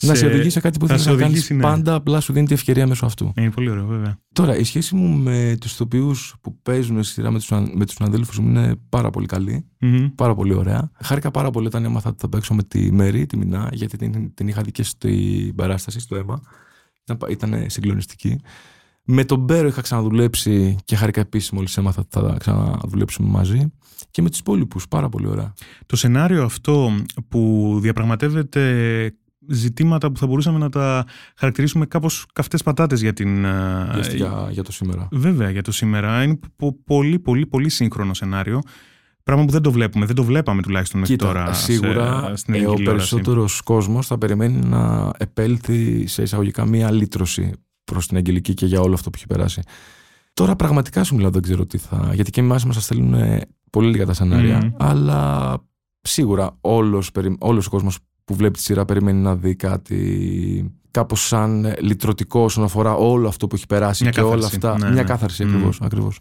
Να 0.06 0.14
σε 0.14 0.26
οδηγεί 0.26 0.50
σε 0.50 0.60
κάτι 0.60 0.78
που 0.78 0.86
θα 0.86 0.92
θέλει 0.94 1.04
σε 1.04 1.10
να 1.10 1.16
κάνεις 1.16 1.30
οδηγήσει, 1.30 1.54
ναι. 1.54 1.62
πάντα, 1.62 1.94
απλά 1.94 2.20
σου 2.20 2.32
δίνει 2.32 2.46
τη 2.46 2.54
ευκαιρία 2.54 2.86
μέσω 2.86 3.06
αυτού. 3.06 3.32
Είναι 3.36 3.50
πολύ 3.50 3.70
ωραίο, 3.70 3.86
βέβαια. 3.86 4.18
Τώρα, 4.32 4.56
η 4.56 4.64
σχέση 4.64 4.94
μου 4.94 5.16
με 5.16 5.56
τους 5.60 5.72
ηθοποιού 5.72 6.14
που 6.40 6.58
παίζουν 6.62 7.02
στη 7.02 7.12
σειρά 7.12 7.30
με 7.30 7.38
τους 7.38 7.50
με 7.50 7.84
τους 7.84 7.94
συναδέλφους 7.94 8.38
μου 8.38 8.48
είναι 8.48 8.76
πάρα 8.88 9.10
πολύ 9.10 9.26
καλή. 9.26 9.66
Μμμ. 9.78 10.08
Πάρα 10.14 10.34
πολύ 10.34 10.54
ωραία. 10.54 10.90
Χάρηκα 11.02 11.30
πάρα 11.30 11.50
πολύ 11.50 11.66
όταν 11.66 11.84
έμαθα 11.84 12.08
ότι 12.08 12.18
θα 12.20 12.28
παίξω 12.28 12.54
με 12.54 12.62
τη 12.62 12.92
Μέρη, 12.92 13.26
τη 13.26 13.36
Μινά, 13.36 13.68
γιατί 13.72 13.96
την, 13.96 14.34
την 14.34 14.48
είχα 14.48 14.62
δει 14.62 14.70
και 14.70 14.82
στην 14.82 15.54
παράσταση, 15.54 16.00
στο 16.00 16.16
αίμα. 16.16 16.42
Ήταν, 17.04 17.30
ήταν 17.30 17.64
συγκλονιστική. 17.66 18.40
Με 19.04 19.24
τον 19.24 19.38
Μπέρο 19.38 19.68
είχα 19.68 19.80
ξαναδουλέψει 19.80 20.76
και 20.84 20.96
χάρηκα 20.96 21.20
επίσης 21.20 21.50
μόλις 21.50 21.76
έμαθα 21.76 22.00
ότι 22.00 22.20
θα 22.20 22.36
ξαναδουλέψουμε 22.38 23.28
μαζί. 23.28 23.72
Και 24.10 24.22
με 24.22 24.30
τους 24.30 24.38
υπόλοιπους, 24.38 24.88
πάρα 24.88 25.08
πολύ 25.08 25.26
ωραία. 25.26 25.52
Το 25.86 25.96
σενάριο 25.96 26.44
αυτό 26.44 26.92
που 27.28 27.78
διαπραγματεύεται 27.80 29.14
ζητήματα 29.48 30.12
που 30.12 30.18
θα 30.18 30.26
μπορούσαμε 30.26 30.58
να 30.58 30.68
τα 30.68 31.04
χαρακτηρίσουμε 31.36 31.86
κάπως 31.86 32.26
καυτές 32.32 32.62
πατάτες 32.62 33.00
για 33.00 33.12
την... 33.12 33.44
ε, 33.44 33.88
Για, 34.02 34.14
για, 34.14 34.48
για 34.50 34.62
το 34.62 34.72
σήμερα. 34.72 35.08
Βέβαια, 35.10 35.50
για 35.50 35.62
το 35.62 35.72
σήμερα. 35.72 36.22
Είναι 36.22 36.38
πο- 36.56 36.76
πολύ, 36.84 37.18
πολύ, 37.18 37.46
πολύ 37.46 37.68
σύγχρονο 37.68 38.14
σενάριο. 38.14 38.60
Πράγμα 39.22 39.44
που 39.44 39.50
δεν 39.50 39.62
το 39.62 39.70
βλέπουμε. 39.72 40.06
Δεν 40.06 40.14
το 40.14 40.24
βλέπαμε 40.24 40.62
τουλάχιστον 40.62 41.00
μέχρι 41.00 41.16
Κοίτα, 41.16 41.26
τώρα. 41.32 41.52
σίγουρα 41.52 42.26
σε, 42.28 42.36
στην 42.36 42.54
ε, 42.54 42.56
ελληνική 42.56 42.74
ο 42.74 42.76
τηλεόραση. 42.76 43.08
περισσότερος 43.10 43.60
κόσμος 43.60 44.06
θα 44.06 44.18
περιμένει 44.18 44.66
να 44.66 45.10
επέλθει 45.18 46.06
σε 46.06 46.22
εισαγωγικά 46.22 46.66
μία 46.66 46.90
λύτρωση 46.90 47.52
προς 47.84 48.06
την 48.06 48.16
Αγγελική 48.16 48.54
και 48.54 48.66
για 48.66 48.80
όλο 48.80 48.94
αυτό 48.94 49.10
που 49.10 49.16
έχει 49.18 49.26
περάσει. 49.26 49.62
Τώρα 50.34 50.56
πραγματικά 50.56 51.04
σου 51.04 51.14
μιλάω, 51.14 51.30
δεν 51.30 51.42
ξέρω 51.42 51.66
τι 51.66 51.78
θα. 51.78 52.10
Γιατί 52.14 52.30
και 52.30 52.40
εμάς 52.40 52.64
μας 52.64 52.84
στέλνουν 52.84 53.14
ε, 53.14 53.40
πολύ 53.70 53.90
λίγα 53.90 54.06
τα 54.06 54.12
σενάρια. 54.14 54.58
Μμμ. 54.58 54.70
Αλλά 54.78 55.52
σίγουρα 56.00 56.56
όλος, 56.60 57.10
περι- 57.10 57.36
όλος 57.38 57.66
ο 57.66 57.70
κόσμος 57.70 57.98
που 58.24 58.34
βλέπει 58.34 58.56
τη 58.56 58.62
σειρά 58.62 58.84
περιμένει 58.84 59.20
να 59.20 59.36
δει 59.36 59.54
κάτι 59.54 60.70
κάπως 60.90 61.26
σαν 61.26 61.64
ε, 61.64 61.74
λυτρωτικό 61.80 62.40
όσον 62.40 62.64
αφορά 62.64 62.94
όλο 62.94 63.28
αυτό 63.28 63.46
που 63.46 63.54
έχει 63.56 63.66
περάσει 63.66 64.02
Μια 64.02 64.12
και 64.12 64.20
όλα 64.20 64.34
κάθαρση. 64.34 64.56
αυτά. 64.56 64.78
Ναι, 64.78 64.84
Μια 64.92 65.02
ναι. 65.02 65.08
κάθαρση 65.08 65.44
Μμ. 65.44 65.48
ακριβώς, 65.48 65.80
ακριβώς. 65.82 66.18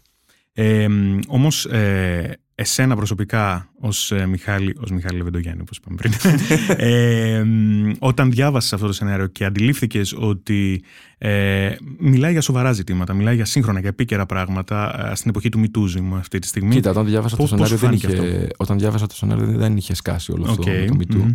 Ε, 0.52 0.86
Όμως, 1.26 1.64
ε, 1.66 2.36
εσένα 2.54 2.96
προσωπικά, 2.96 3.68
ως 3.80 4.12
ε, 4.12 4.26
Μιχάλη, 4.26 4.76
ως 4.80 4.90
Μιχάλη 4.90 5.16
Λεβεντογιάννη, 5.18 5.60
όπως 5.60 5.76
είπαμε 5.76 5.96
πριν, 5.96 6.12
ε, 6.76 7.42
μ, 7.44 7.90
όταν 7.98 8.30
διάβασες 8.30 8.72
αυτό 8.72 8.86
το 8.86 8.92
σενάριο 8.92 9.26
και 9.26 9.44
αντιλήφθηκες 9.44 10.14
ότι 10.18 10.84
ε, 11.18 11.74
μιλάει 11.98 12.32
για 12.32 12.40
σοβαρά 12.40 12.72
ζητήματα, 12.72 13.14
μιλάει 13.14 13.34
για 13.34 13.44
σύγχρονα 13.44 13.80
και 13.80 13.88
επίκαιρα 13.88 14.26
πράγματα 14.26 15.08
ε, 15.10 15.14
στην 15.14 15.30
εποχή 15.30 15.48
του 15.48 15.58
Me 15.58 15.66
Too, 15.66 15.82
ας 15.82 15.90
πούμε, 15.90 16.14
αυτή 16.16 16.38
τη 16.38 16.46
στιγμή. 16.46 16.74
Κοίτα, 16.74 16.90
όταν 16.90 17.04
διάβασα, 17.06 17.36
Πώς- 17.36 17.50
το 17.50 17.56
πώς 17.56 17.68
σενάριο, 17.68 17.88
δεν 17.90 17.98
σου 18.00 18.06
φάνηκε 18.16 18.26
είχε, 18.36 18.48
όταν 18.56 18.78
διάβασα 18.78 19.06
το 19.06 19.14
σενάριο 19.14 19.46
δεν- 19.46 19.58
δεν 19.58 19.76
είχε 19.76 19.94
σκάσει 19.94 20.32
όλο 20.32 20.44
αυτό 20.50 20.62
Οκ, 20.62 20.66
με 20.68 20.84
το 20.86 20.96
Me 20.98 21.14
Too. 21.14 21.34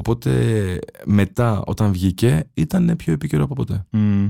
Μμ, 0.00 0.06
Οπότε 0.06 0.78
μετά 1.04 1.62
όταν 1.66 1.92
βγήκε 1.92 2.44
ήταν 2.54 2.94
πιο 2.96 3.12
επίκαιρο 3.12 3.44
από 3.44 3.54
ποτέ. 3.54 3.86
μμ. 3.90 4.26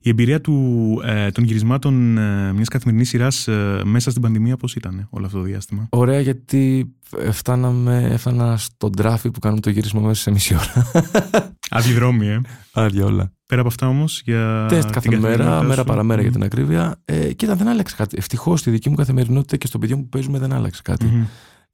Η 0.00 0.08
εμπειρία 0.08 0.40
του, 0.40 1.00
ε, 1.04 1.30
των 1.30 1.44
γυρισμάτων 1.44 2.18
ε, 2.18 2.52
μιας 2.52 2.68
καθημερινής 2.68 3.08
σειράς 3.08 3.48
ε, 3.48 3.80
μέσα 3.84 4.10
στην 4.10 4.22
πανδημία 4.22 4.56
πώς 4.56 4.74
ήταν 4.74 5.06
όλο 5.10 5.26
αυτό 5.26 5.38
το 5.38 5.44
διάστημα; 5.44 5.86
Ωραία 5.90 6.20
γιατί 6.20 6.92
ε, 7.18 7.30
φτάναμε, 7.30 8.08
έφτανα 8.12 8.56
στον 8.56 8.96
τράφι 8.96 9.30
που 9.30 9.38
κάνουμε 9.38 9.60
το 9.60 9.70
γύρισμα 9.70 10.00
μέσα 10.00 10.22
σε 10.22 10.30
μισή 10.30 10.54
ώρα. 10.54 10.90
Αντιδρόμοι, 11.70 12.26
ε. 12.26 12.40
Άδεια 12.72 13.04
όλα. 13.04 13.32
Πέρα 13.46 13.60
από 13.60 13.68
αυτά 13.68 13.88
όμως 13.88 14.22
για 14.24 14.66
Τεστ 14.68 14.82
την 14.82 14.92
κάθε 14.92 15.08
μέρα, 15.08 15.20
καθημερινότητά 15.20 15.62
μέρα 15.62 15.80
σου. 15.80 15.86
παραμέρα 15.86 16.20
για 16.20 16.30
Μμ. 16.30 16.34
την 16.34 16.42
ακρίβεια. 16.42 17.00
Ε, 17.04 17.32
κοίτα, 17.32 17.54
δεν 17.54 17.68
άλλαξε 17.68 17.96
κάτι. 17.96 18.16
Ευτυχώς 18.18 18.60
στη 18.60 18.70
δική 18.70 18.88
μου 18.90 18.94
καθημερινότητα 18.94 19.56
και 19.56 19.66
στο 19.66 19.78
παιδί 19.78 19.94
μου 19.94 20.02
που 20.02 20.08
παίζουμε 20.08 20.38
δεν 20.38 20.52
άλλαξε 20.52 20.80
κάτι. 20.84 21.06
Μμμ. 21.06 21.24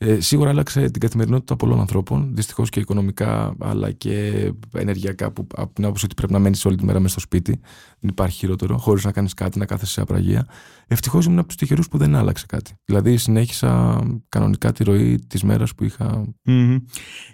Ε, 0.02 0.20
σίγουρα 0.20 0.50
άλλαξε 0.50 0.90
την 0.90 1.00
καθημερινότητα 1.00 1.56
πολλών 1.56 1.80
ανθρώπων. 1.80 2.30
Δυστυχώς 2.34 2.68
και 2.68 2.80
οικονομικά, 2.80 3.54
αλλά 3.60 3.90
και 3.90 4.32
ενεργειακά, 4.74 5.30
που 5.30 5.46
από 5.54 5.74
την 5.74 5.84
άποψη 5.84 6.04
ότι 6.04 6.14
πρέπει 6.14 6.32
να 6.32 6.38
μένεις 6.38 6.64
όλη 6.64 6.76
τη 6.76 6.84
μέρα 6.84 6.98
μέσα 6.98 7.12
στο 7.12 7.20
σπίτι. 7.20 7.60
Δεν 8.00 8.10
υπάρχει 8.10 8.36
χειρότερο, 8.36 8.78
χωρίς 8.78 9.04
να 9.04 9.12
κάνεις 9.12 9.34
κάτι, 9.34 9.58
να 9.58 9.66
κάθεσαι 9.66 9.92
σε 9.92 10.00
απραγία. 10.00 10.46
Ευτυχώς 10.86 11.26
ήμουν 11.26 11.38
από 11.38 11.46
τους 11.46 11.56
τυχερούς 11.56 11.88
που 11.88 11.98
δεν 11.98 12.14
άλλαξε 12.14 12.46
κάτι. 12.48 12.74
Δηλαδή, 12.84 13.16
συνέχισα 13.16 14.00
κανονικά 14.28 14.72
τη 14.72 14.84
ροή 14.84 15.18
της 15.26 15.42
μέρας 15.42 15.74
που 15.74 15.84
είχα. 15.84 16.24
Μμμ. 16.42 16.76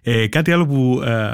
Ε, 0.02 0.26
κάτι 0.26 0.52
άλλο 0.52 0.66
που 0.66 1.02
ε, 1.04 1.32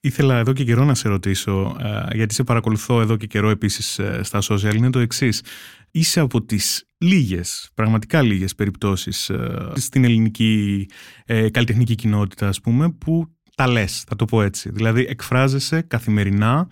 ήθελα 0.00 0.38
εδώ 0.38 0.52
και 0.52 0.64
καιρό 0.64 0.84
να 0.84 0.94
σε 0.94 1.08
ρωτήσω, 1.08 1.76
ε, 2.10 2.16
γιατί 2.16 2.34
σε 2.34 2.44
παρακολουθώ 2.44 3.00
εδώ 3.00 3.16
και 3.16 3.26
καιρό 3.26 3.50
επίσης 3.50 3.98
ε, 3.98 4.20
στα 4.22 4.38
social, 4.42 4.74
είναι 4.74 4.90
το 4.90 4.98
εξής. 4.98 5.42
Είσαι 5.90 6.20
από 6.20 6.42
τις 6.42 6.87
λίγες, 6.98 7.70
πραγματικά 7.74 8.22
λίγες 8.22 8.54
περιπτώσεις 8.54 9.30
ε, 9.30 9.72
στην 9.74 10.04
ελληνική 10.04 10.86
ε, 11.26 11.50
καλλιτεχνική 11.50 11.94
κοινότητα, 11.94 12.48
ας 12.48 12.60
πούμε, 12.60 12.90
που 12.90 13.36
τα 13.54 13.66
λες, 13.66 14.04
θα 14.08 14.16
το 14.16 14.24
πω 14.24 14.42
έτσι. 14.42 14.70
Δηλαδή 14.70 15.06
εκφράζεσαι 15.08 15.80
καθημερινά, 15.82 16.68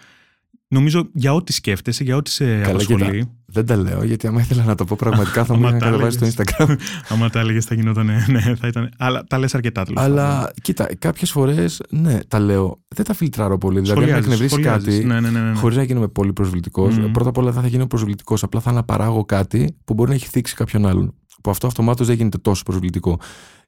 νομίζω 0.68 1.08
για 1.12 1.34
ό,τι 1.34 1.52
σκέφτεσαι, 1.52 2.04
για 2.04 2.16
ό,τι 2.16 2.30
σε 2.30 2.62
απασχολεί. 2.66 3.30
Δεν 3.48 3.66
τα 3.66 3.76
λέω, 3.76 4.04
γιατί 4.04 4.26
άμα 4.26 4.40
ήθελα 4.40 4.64
να 4.64 4.74
το 4.74 4.84
πω 4.84 4.96
πραγματικά 4.98 5.44
θα 5.44 5.56
μου 5.56 5.66
Άμα 5.66 5.68
είχαν 5.68 5.80
τα 5.80 5.86
κατεβάσει 5.90 6.16
στο 6.16 6.24
έλεγες. 6.24 6.54
Instagram. 6.58 6.76
Άμα 7.14 7.30
τα 7.30 7.40
έλεγες 7.40 7.64
θα 7.64 7.74
γινόταν, 7.74 8.06
ναι, 8.30 8.40
θα 8.40 8.66
ήταν. 8.68 8.90
Αλλά 8.98 9.24
τα 9.24 9.38
λες 9.38 9.54
αρκετά 9.54 9.82
τέλος 9.84 10.02
πάντων. 10.02 10.18
Αλλά 10.18 10.50
κοίτα, 10.62 10.88
κάποιες 10.98 11.30
φορές, 11.30 11.80
ναι, 11.90 12.18
τα 12.28 12.38
λέω. 12.38 12.80
Δεν 12.94 13.04
τα 13.04 13.14
φιλτράρω 13.14 13.58
πολύ. 13.58 13.80
Δηλαδή, 13.80 14.00
αν 14.00 14.06
με 14.08 14.10
Σχολιάζεις, 14.22 14.32
εκνευρίσει 14.32 14.54
σχολιάζεις. 14.54 14.94
κάτι, 14.94 15.06
Ναι, 15.06 15.20
ναι, 15.20 15.30
ναι, 15.30 15.40
ναι. 15.50 15.54
χωρίς 15.56 15.76
να 15.76 15.82
γίνομαι 15.82 16.08
πολύ 16.08 16.32
προσβλητικός, 16.32 16.98
Μμμ. 16.98 17.10
πρώτα 17.12 17.28
απ' 17.28 17.36
όλα 17.38 17.50
δεν 17.50 17.62
θα 17.62 17.68
γίνω 17.68 17.86
προσβλητικός. 17.86 18.42
Απλά 18.42 18.60
θα 18.60 18.70
αναπαράγω 18.70 19.24
κάτι 19.24 19.76
που 19.84 19.94
μπορεί 19.94 20.08
να 20.08 20.14
έχει 20.14 20.26
θίξει 20.28 20.54
κάποιον 20.54 20.86
άλλον. 20.86 21.14
Που 21.42 21.50
αυτό 21.50 21.66
αυτομάτως 21.66 22.06
δεν 22.06 22.16
γίνεται 22.16 22.38
τόσο 22.38 22.62
προσβλητικό. 22.62 23.18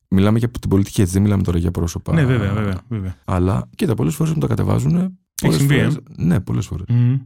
Μιλάμε 0.09 0.39
για 0.39 0.49
την 0.61 0.71
πολιτική 0.71 1.01
έτσι, 1.01 1.13
δεν 1.13 1.23
μιλάμε 1.23 1.43
τώρα 1.43 1.59
για 1.59 1.71
πρόσωπα. 1.71 2.15
Ναι, 2.15 2.25
βέβαια, 2.25 2.53
βέβαια. 2.53 2.81
βέβαια. 2.89 3.15
Αλλά 3.25 3.69
κοίτα, 3.77 3.95
πολλές 3.95 4.15
φορές 4.15 4.33
μου 4.33 4.41
τα 4.41 4.47
κατεβάζουν. 4.47 5.19
Πολλές 5.43 5.57
συμβεί, 5.59 5.75
ε; 5.75 5.79
φορές- 5.79 5.99
Ναι, 6.17 6.41
πολλές 6.41 6.67
φορές. 6.67 6.87
Μμμ. 6.89 7.17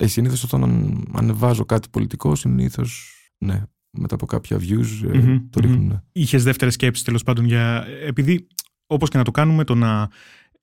Ε, 0.00 0.06
συνήθως 0.06 0.44
όταν 0.44 0.62
αν- 0.62 1.04
ανεβάζω 1.12 1.64
κάτι 1.64 1.88
πολιτικό, 1.90 2.34
συνήθως. 2.34 3.16
Ναι, 3.38 3.62
μετά 3.90 4.14
από 4.14 4.26
κάποια 4.26 4.56
views 4.58 5.12
ε, 5.12 5.18
Μμμ, 5.18 5.38
το 5.50 5.60
μμμ. 5.62 5.70
ρίχνουν. 5.70 6.02
Είχες 6.12 6.42
δεύτερες 6.42 6.74
σκέψεις 6.74 7.04
τέλος 7.04 7.22
πάντων 7.22 7.44
για. 7.44 7.86
Επειδή 8.06 8.46
όπως 8.86 9.08
και 9.10 9.16
να 9.18 9.24
το 9.24 9.30
κάνουμε, 9.30 9.64
το 9.64 9.74
να 9.74 10.08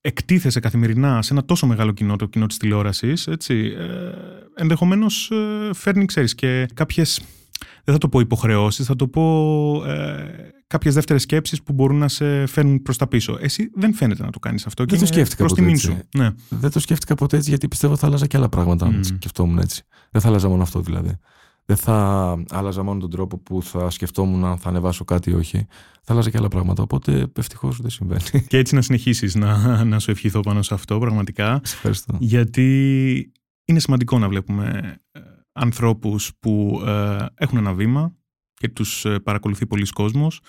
εκτίθεσαι 0.02 0.60
καθημερινά 0.60 1.22
σε 1.22 1.34
ένα 1.34 1.46
τόσο 1.46 1.68
μεγάλο 1.68 1.92
κοινό, 1.92 2.16
το 2.16 2.26
κοινό 2.26 2.46
της 2.46 2.58
τηλεόρασης, 2.58 3.28
έτσι, 3.28 3.74
ε, 3.78 4.12
ενδεχομένως 4.56 5.32
ε, 5.32 5.70
φέρνει, 5.74 6.06
ξέρεις, 6.06 6.36
και 6.36 6.66
κάποιες. 6.74 7.22
Δεν 7.84 7.94
θα 7.94 7.98
το 7.98 8.10
πω 8.10 8.20
υποχρεώσεις, 8.20 8.86
θα 8.86 8.96
το 8.96 9.08
πω 9.08 9.24
ε, 9.86 10.52
κάποιες 10.68 10.94
δεύτερες 10.94 11.22
σκέψεις 11.22 11.64
που 11.64 11.74
μπορούν 11.74 11.98
να 11.98 12.08
σε 12.08 12.46
φέρνουν 12.46 12.82
προς 12.82 12.98
τα 12.98 13.08
πίσω. 13.08 13.38
Εσύ 13.42 13.72
δεν 13.76 13.94
φαίνεται 13.94 14.24
να 14.24 14.30
το 14.30 14.40
κάνεις 14.40 14.66
αυτό. 14.66 14.86
Δεν 14.86 15.00
το 15.00 15.06
σκέφτηκα 15.06 15.38
προς 15.38 15.50
ποτέ 15.50 15.62
τιμήν 15.62 15.76
έτσι. 15.76 15.86
σου. 15.86 15.98
Ναι. 16.18 16.30
Δεν 16.50 16.72
το 16.72 16.80
σκέφτηκα 16.80 17.16
ποτέ 17.16 17.38
έτσι 17.38 17.50
γιατί 17.50 17.68
πιστεύω 17.68 17.96
θα 17.96 18.08
άλλαζα 18.08 18.28
και 18.28 18.38
άλλα 18.38 18.50
πράγματα 18.50 18.86
αν 18.86 18.94
Μμμ. 18.94 19.02
σκεφτόμουν 19.02 19.58
έτσι. 19.58 19.84
Δεν 20.12 20.22
θα 20.22 20.28
άλλαζα 20.28 20.50
μόνο 20.50 20.62
αυτό 20.62 20.82
δηλαδή. 20.82 21.18
Δεν 21.66 21.78
θα 21.78 22.38
άλλαζα 22.50 22.84
μόνο 22.84 23.00
τον 23.00 23.10
τρόπο 23.10 23.38
που 23.38 23.64
θα 23.64 23.90
σκεφτόμουν 23.90 24.46
αν 24.46 24.58
θα 24.58 24.70
ανεβάσω 24.70 25.04
κάτι 25.04 25.30
ή 25.30 25.34
όχι. 25.34 25.68
Θα 26.02 26.14
άλλαζα 26.14 26.30
και 26.30 26.38
άλλα 26.38 26.48
πράγματα. 26.48 26.84
Οπότε 26.84 27.26
ευτυχώς 27.38 27.82
δεν 27.82 27.90
συμβαίνει. 27.90 28.22
Και 28.48 28.58
έτσι 28.58 28.76
να 28.76 28.82
συνεχίσεις 28.82 29.36
να, 29.36 29.84
να 29.84 30.00
σου 30.00 30.12
ευχηθώ 30.12 30.40
πάνω 30.40 30.62
σε 30.62 30.74
αυτό, 30.74 31.00
πραγματικά. 31.00 31.62
Σε 31.64 31.76
ευχαριστώ. 31.76 32.18
γιατί 32.20 33.32
είναι 33.66 33.80
σημαντικό 33.80 34.20
να 34.20 34.28
βλέπουμε 34.30 34.98
ε, 35.12 35.20
ανθρώπους 35.52 36.32
που 36.40 36.82
ε, 36.86 37.26
έχουν 37.36 37.58
ένα 37.58 37.74
βήμα 37.74 38.14
και 38.54 38.70
τους 38.70 39.06
ε, 39.06 39.20
παρακολουθεί 39.20 39.66
πολλοί 39.66 39.86
κόσμος 39.86 40.42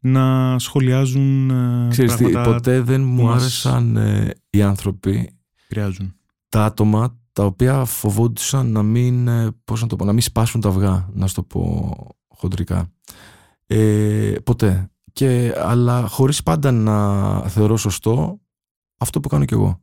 να 0.00 0.58
σχολιάζουν 0.58 1.50
ε, 1.50 1.88
Ξέρεις 1.90 2.14
τι, 2.14 2.22
πράγματα 2.22 2.52
ποτέ 2.52 2.80
δεν 2.80 3.02
μου 3.02 3.16
που 3.16 3.22
μας 3.22 3.42
άρεσαν 3.42 3.96
ε, 3.96 4.30
οι 4.50 4.62
άνθρωποι, 4.62 5.38
επηρεάζουν. 5.64 6.14
τα 6.48 6.64
άτομα 6.64 7.18
τα 7.32 7.44
οποία 7.44 7.84
φοβόντουσαν 7.84 8.72
να 8.72 8.82
μην, 8.82 9.28
ε, 9.28 9.48
πώς 9.64 9.80
να 9.80 9.86
το 9.86 9.96
πω, 9.96 10.04
να 10.04 10.12
μην 10.12 10.22
σπάσουν 10.22 10.60
τα 10.60 10.68
αυγά, 10.68 11.08
να 11.12 11.26
σου 11.26 11.34
το 11.34 11.42
πω 11.42 11.94
χοντρικά. 12.28 12.92
Ε, 13.66 14.34
ποτέ. 14.44 14.90
Και, 15.12 15.54
αλλά 15.56 16.06
χωρίς 16.06 16.42
πάντα 16.42 16.72
να 16.72 17.40
θεωρώ 17.48 17.76
σωστό 17.76 18.40
αυτό 18.98 19.20
που 19.20 19.28
κάνω 19.28 19.44
κι 19.44 19.54
εγώ. 19.54 19.80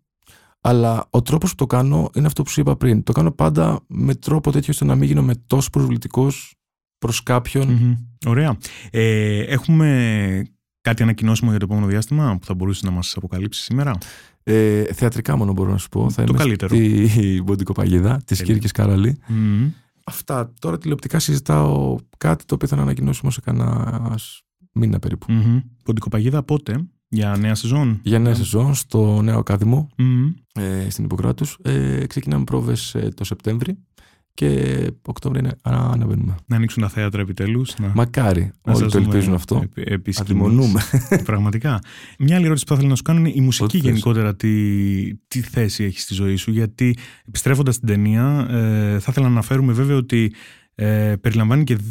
Αλλά 0.70 1.08
ο 1.10 1.22
τρόπος 1.22 1.50
που 1.50 1.56
το 1.56 1.66
κάνω 1.66 2.10
είναι 2.14 2.28
αυτό 2.28 2.44
που 2.44 2.50
σου 2.50 2.60
είπα 2.60 2.76
πριν. 2.76 3.04
Το 3.04 3.12
κάνω 3.12 3.32
πάντα 3.32 3.80
με 3.88 4.16
τρόπο 4.16 4.52
τέτοιο 4.52 4.74
ώστε 4.74 4.86
να 4.86 4.96
μην 4.96 5.08
γίνομαι 5.08 5.34
τόσο 5.48 5.70
προσβλητικός 5.70 6.56
προς 6.98 7.24
κάποιον. 7.24 7.68
Μμμ. 7.68 7.96
Ωραία. 8.26 8.58
Ε, 8.92 9.40
έχουμε 9.40 10.44
Κάτι 10.88 11.04
ανακοινώσιμο 11.04 11.50
για 11.50 11.60
το 11.60 11.66
επόμενο 11.66 11.88
διάστημα 11.88 12.38
που 12.40 12.46
θα 12.46 12.54
μπορούσε 12.54 12.86
να 12.86 12.92
μας 12.92 13.14
αποκαλύψεις 13.16 13.64
σήμερα; 13.64 13.98
Ε, 14.44 14.84
θεατρικά 14.94 15.36
μόνο 15.36 15.54
μπορώ 15.54 15.72
να 15.72 15.78
σου 15.78 15.90
πω. 15.90 16.10
Θα 16.10 16.24
Το 16.24 16.28
είμαι 16.30 16.38
καλύτερο. 16.38 16.76
Στη 16.76 17.42
Μποντικοπαγίδα, 17.46 18.22
της 18.26 18.38
Τέλεια. 18.38 18.54
Κύρκης 18.54 18.72
Καραλή. 18.72 19.18
Μμμ. 19.28 19.72
Αυτά. 20.06 20.54
Τώρα 20.60 20.78
τηλεοπτικά 20.78 21.20
συζητάω 21.20 21.96
κάτι 22.18 22.46
το 22.46 22.56
οποίο 22.56 22.68
θα 22.68 22.76
ανακοινώσουμε 22.76 23.32
σε 23.32 23.42
κανένας 23.42 24.42
μήνα 24.72 25.00
περίπου. 25.00 25.32
Μμμ. 25.32 25.60
Ποντικοπαγίδα 25.84 26.44
πότε, 26.44 26.88
για 27.10 27.38
νέα 27.40 27.56
σεζόν; 27.56 28.00
Για 28.04 28.20
νέα 28.20 28.36
σεζόν 28.36 28.74
στο 28.74 29.22
νέο 29.22 29.38
ακάδημο 29.40 29.90
Μμμ. 29.98 30.34
ε, 30.54 30.90
στην 30.90 31.04
Ιπποκράτους. 31.04 31.58
Ε, 31.62 32.06
ξεκινάμε 32.08 32.44
πρόβες 32.44 32.96
ε, 32.96 33.10
το 33.16 33.24
Σεπτέμβρη 33.24 33.78
και 34.34 34.92
Οκτώβρη 35.06 35.40
είναι, 35.40 35.50
α, 35.50 35.90
αναβαίνουμε. 35.92 36.36
Να 36.46 36.56
ανοίξουν 36.56 36.82
τα 36.84 36.90
θέατρα 36.90 37.22
επιτέλους. 37.22 37.74
Να, 37.80 37.92
Μακάρι. 37.96 38.42
να 38.64 38.72
Όλοι 38.74 38.84
σας 38.84 38.92
το 38.92 39.00
δούμε 39.00 39.12
ελπίζουν 39.14 39.34
αυτό. 39.34 39.60
επί- 39.64 39.90
επί 39.92 40.12
σκηνής. 40.12 40.32
Αντιμονούμε. 40.32 40.82
Πραγματικά. 41.24 41.80
Μια 42.20 42.36
άλλη 42.36 42.46
ερώτηση 42.46 42.64
που 42.66 42.70
θα 42.70 42.76
ήθελα 42.76 42.90
να 42.90 42.96
σου 42.96 43.04
κάνω 43.04 43.20
είναι 43.20 43.32
η 43.36 43.42
μουσική 43.42 43.64
Ό,τι 43.64 43.78
θες. 43.78 43.86
γενικότερα. 43.86 44.36
Τι, 44.36 45.16
τι 45.28 45.42
θέση 45.42 45.84
έχει 45.84 46.00
στη 46.00 46.14
ζωή 46.14 46.36
σου. 46.36 46.52
Γιατί 46.52 46.98
επιστρέφοντας 47.28 47.76
στην 47.76 47.88
ταινία, 47.88 48.48
ε, 48.50 49.00
θα 49.00 49.08
ήθελα 49.10 49.26
να 49.26 49.32
αναφέρουμε 49.32 49.74
βέβαια 49.74 49.96
ότι 49.96 50.34
ε, 50.80 51.16
περιλαμβάνει 51.22 51.64
και 51.64 51.76
δ- 51.76 51.82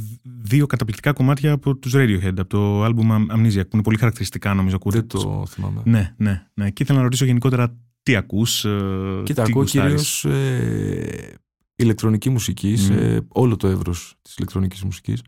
δύο 0.43 0.67
καταπληκτικά 0.67 1.13
κομμάτια 1.13 1.53
από 1.53 1.77
τους 1.77 1.93
Radiohead, 1.97 2.35
από 2.39 2.47
το 2.47 2.85
album 2.85 3.11
Am- 3.11 3.37
Amnesia, 3.37 3.61
που 3.63 3.71
είναι 3.73 3.83
πολύ 3.83 3.99
χαρακτηριστικά 3.99 4.55
νομίζω. 4.55 4.77
Ακούτε. 4.77 4.97
Δεν 4.99 5.07
το 5.07 5.45
θυμάμαι. 5.49 5.81
Ναι, 5.85 6.15
ναι, 6.17 6.47
ναι. 6.55 6.71
Και 6.71 6.83
ήθελα 6.83 6.99
να 6.99 7.05
ρωτήσω 7.05 7.25
γενικότερα 7.25 7.77
τι 8.03 8.17
ακούς, 8.17 8.65
ε, 8.65 8.79
Κοίτα, 9.25 9.43
τι 9.43 9.51
ακούω 9.51 9.63
γουστάρεις. 9.63 10.21
κυρίως 10.21 10.25
ε, 10.25 11.35
ηλεκτρονική 11.77 12.31
μουσική, 12.31 12.69
Μμμ. 12.69 12.77
σε 12.77 13.25
όλο 13.29 13.57
το 13.57 13.69
εύρος 13.69 14.15
της 14.23 14.37
ηλεκτρονικής 14.37 14.83
μουσικής. 14.83 15.23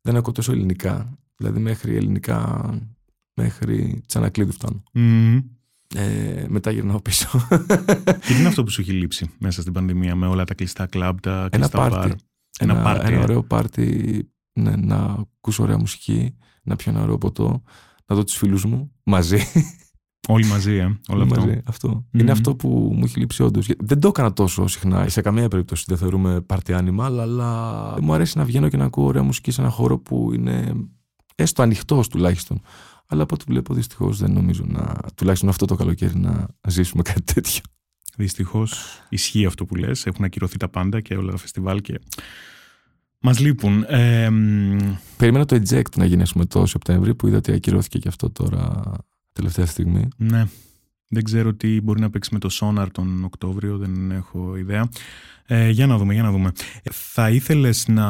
Δεν 0.00 0.16
ακούω 0.16 0.32
τόσο 0.32 0.52
ελληνικά. 0.52 1.18
Δηλαδή 1.36 1.60
μέχρι 1.60 1.96
ελληνικά, 1.96 2.70
μέχρι 3.34 4.02
τσανακλείδι 4.06 4.52
φτάνω. 4.52 4.82
Μμμ. 4.92 5.38
Ε, 5.94 6.44
μετά 6.48 6.70
γυρνάω 6.70 7.00
πίσω. 7.00 7.46
Και 8.04 8.18
τι 8.26 8.34
είναι 8.38 8.48
αυτό 8.48 8.64
που 8.64 8.70
σου 8.70 8.80
έχει 8.80 8.92
λείψει 8.92 9.30
μέσα 9.38 9.60
στην 9.60 9.72
πανδημία 9.72 10.14
με 10.14 10.26
όλα 10.26 10.44
τα 10.44 10.54
κλειστά 10.54 10.86
κλαμπ, 10.86 11.18
τα 11.18 11.38
ένα 11.38 11.48
κλειστά 11.48 11.78
μπαρ; 11.78 11.90
πάρτι. 11.90 12.14
Ένα 12.58 12.82
πάρτι, 12.82 13.06
ένα 13.06 13.16
ε. 13.16 13.22
ωραίο 13.22 13.42
πάρτι. 13.42 14.24
Ναι, 14.52 14.76
να 14.76 14.96
ακούσω 14.96 15.62
ωραία 15.62 15.78
μουσική, 15.78 16.36
να 16.62 16.76
πιω 16.76 16.92
ένα 16.92 17.02
ωραίο 17.02 17.18
ποτό, 17.18 17.62
να 18.06 18.16
δω 18.16 18.24
τους 18.24 18.36
φίλους 18.36 18.64
μου 18.64 18.92
μαζί. 19.02 19.38
Όλοι 20.28 20.44
μαζί, 20.44 20.74
ε, 20.74 20.98
όλο 21.08 21.22
αυτό. 21.22 21.40
μαζί. 21.40 21.60
αυτό. 21.64 21.88
Μμμ. 21.88 22.20
Είναι 22.20 22.30
αυτό 22.30 22.56
που 22.56 22.68
μου 22.68 23.04
έχει 23.04 23.18
λείψει 23.18 23.42
όντως. 23.42 23.68
Δεν 23.78 24.00
το 24.00 24.08
έκανα 24.08 24.32
τόσο 24.32 24.66
συχνά. 24.66 25.08
Σε 25.08 25.20
καμία 25.20 25.48
περίπτωση 25.48 25.84
δεν 25.88 25.96
θεωρούμε 25.96 26.46
party 26.46 26.78
animal, 26.78 27.16
αλλά 27.20 27.94
μου 28.00 28.12
αρέσει 28.14 28.38
να 28.38 28.44
βγαίνω 28.44 28.68
και 28.68 28.76
να 28.76 28.84
ακούω 28.84 29.06
ωραία 29.06 29.22
μουσική 29.22 29.50
σε 29.50 29.60
ένα 29.60 29.70
χώρο 29.70 29.98
που 29.98 30.30
είναι 30.34 30.74
έστω 31.34 31.62
ανοιχτός 31.62 32.08
τουλάχιστον. 32.08 32.60
Αλλά 33.06 33.22
από 33.22 33.34
ό,τι 33.34 33.44
βλέπω 33.48 33.74
δυστυχώς 33.74 34.18
δεν 34.18 34.32
νομίζω 34.32 34.64
να. 34.66 34.94
τουλάχιστον 35.14 35.48
αυτό 35.48 35.66
το 35.66 35.74
καλοκαίρι 35.74 36.18
να 36.18 36.46
ζήσουμε 36.68 37.02
κάτι 37.02 37.22
τέτοιο. 37.22 37.60
Δυστυχώς 38.16 39.02
ισχύει 39.08 39.46
αυτό 39.46 39.64
που 39.64 39.74
λες. 39.74 40.06
Έχουν 40.06 40.24
ακυρωθεί 40.24 40.56
τα 40.56 40.68
πάντα 40.68 41.00
και 41.00 41.14
όλα 41.14 41.30
τα 41.30 41.36
φεστιβάλ 41.36 41.80
και 41.80 42.00
μας 43.20 43.38
λείπουν. 43.38 43.84
Ε, 43.88 44.30
μ, 44.30 44.76
Περίμενα 45.16 45.44
το 45.44 45.60
eject 45.64 45.96
να 45.96 46.04
γίνει 46.04 46.22
ας 46.22 46.32
πούμε, 46.32 46.44
το 46.44 46.66
Σεπτέμβρη 46.66 47.14
που 47.14 47.26
είδα 47.26 47.36
ότι 47.36 47.52
ακυρώθηκε 47.52 47.98
και 47.98 48.08
αυτό 48.08 48.30
τώρα 48.30 48.82
τελευταία 49.32 49.66
στιγμή. 49.66 50.08
ναι, 50.16 50.44
δεν 51.08 51.24
ξέρω 51.24 51.54
τι 51.54 51.80
μπορεί 51.80 52.00
να 52.00 52.10
παίξει 52.10 52.30
με 52.32 52.38
το 52.38 52.48
Sonar 52.60 52.86
τον 52.92 53.24
Οκτώβριο, 53.24 53.76
δεν 53.78 54.10
έχω 54.10 54.56
ιδέα. 54.56 54.88
Ε, 55.46 55.68
για 55.68 55.86
να 55.86 55.98
δούμε, 55.98 56.14
για 56.14 56.22
να 56.22 56.30
δούμε. 56.30 56.52
Ε, 56.82 56.90
Θα 56.92 57.30
ήθελες 57.30 57.88
να... 57.88 58.04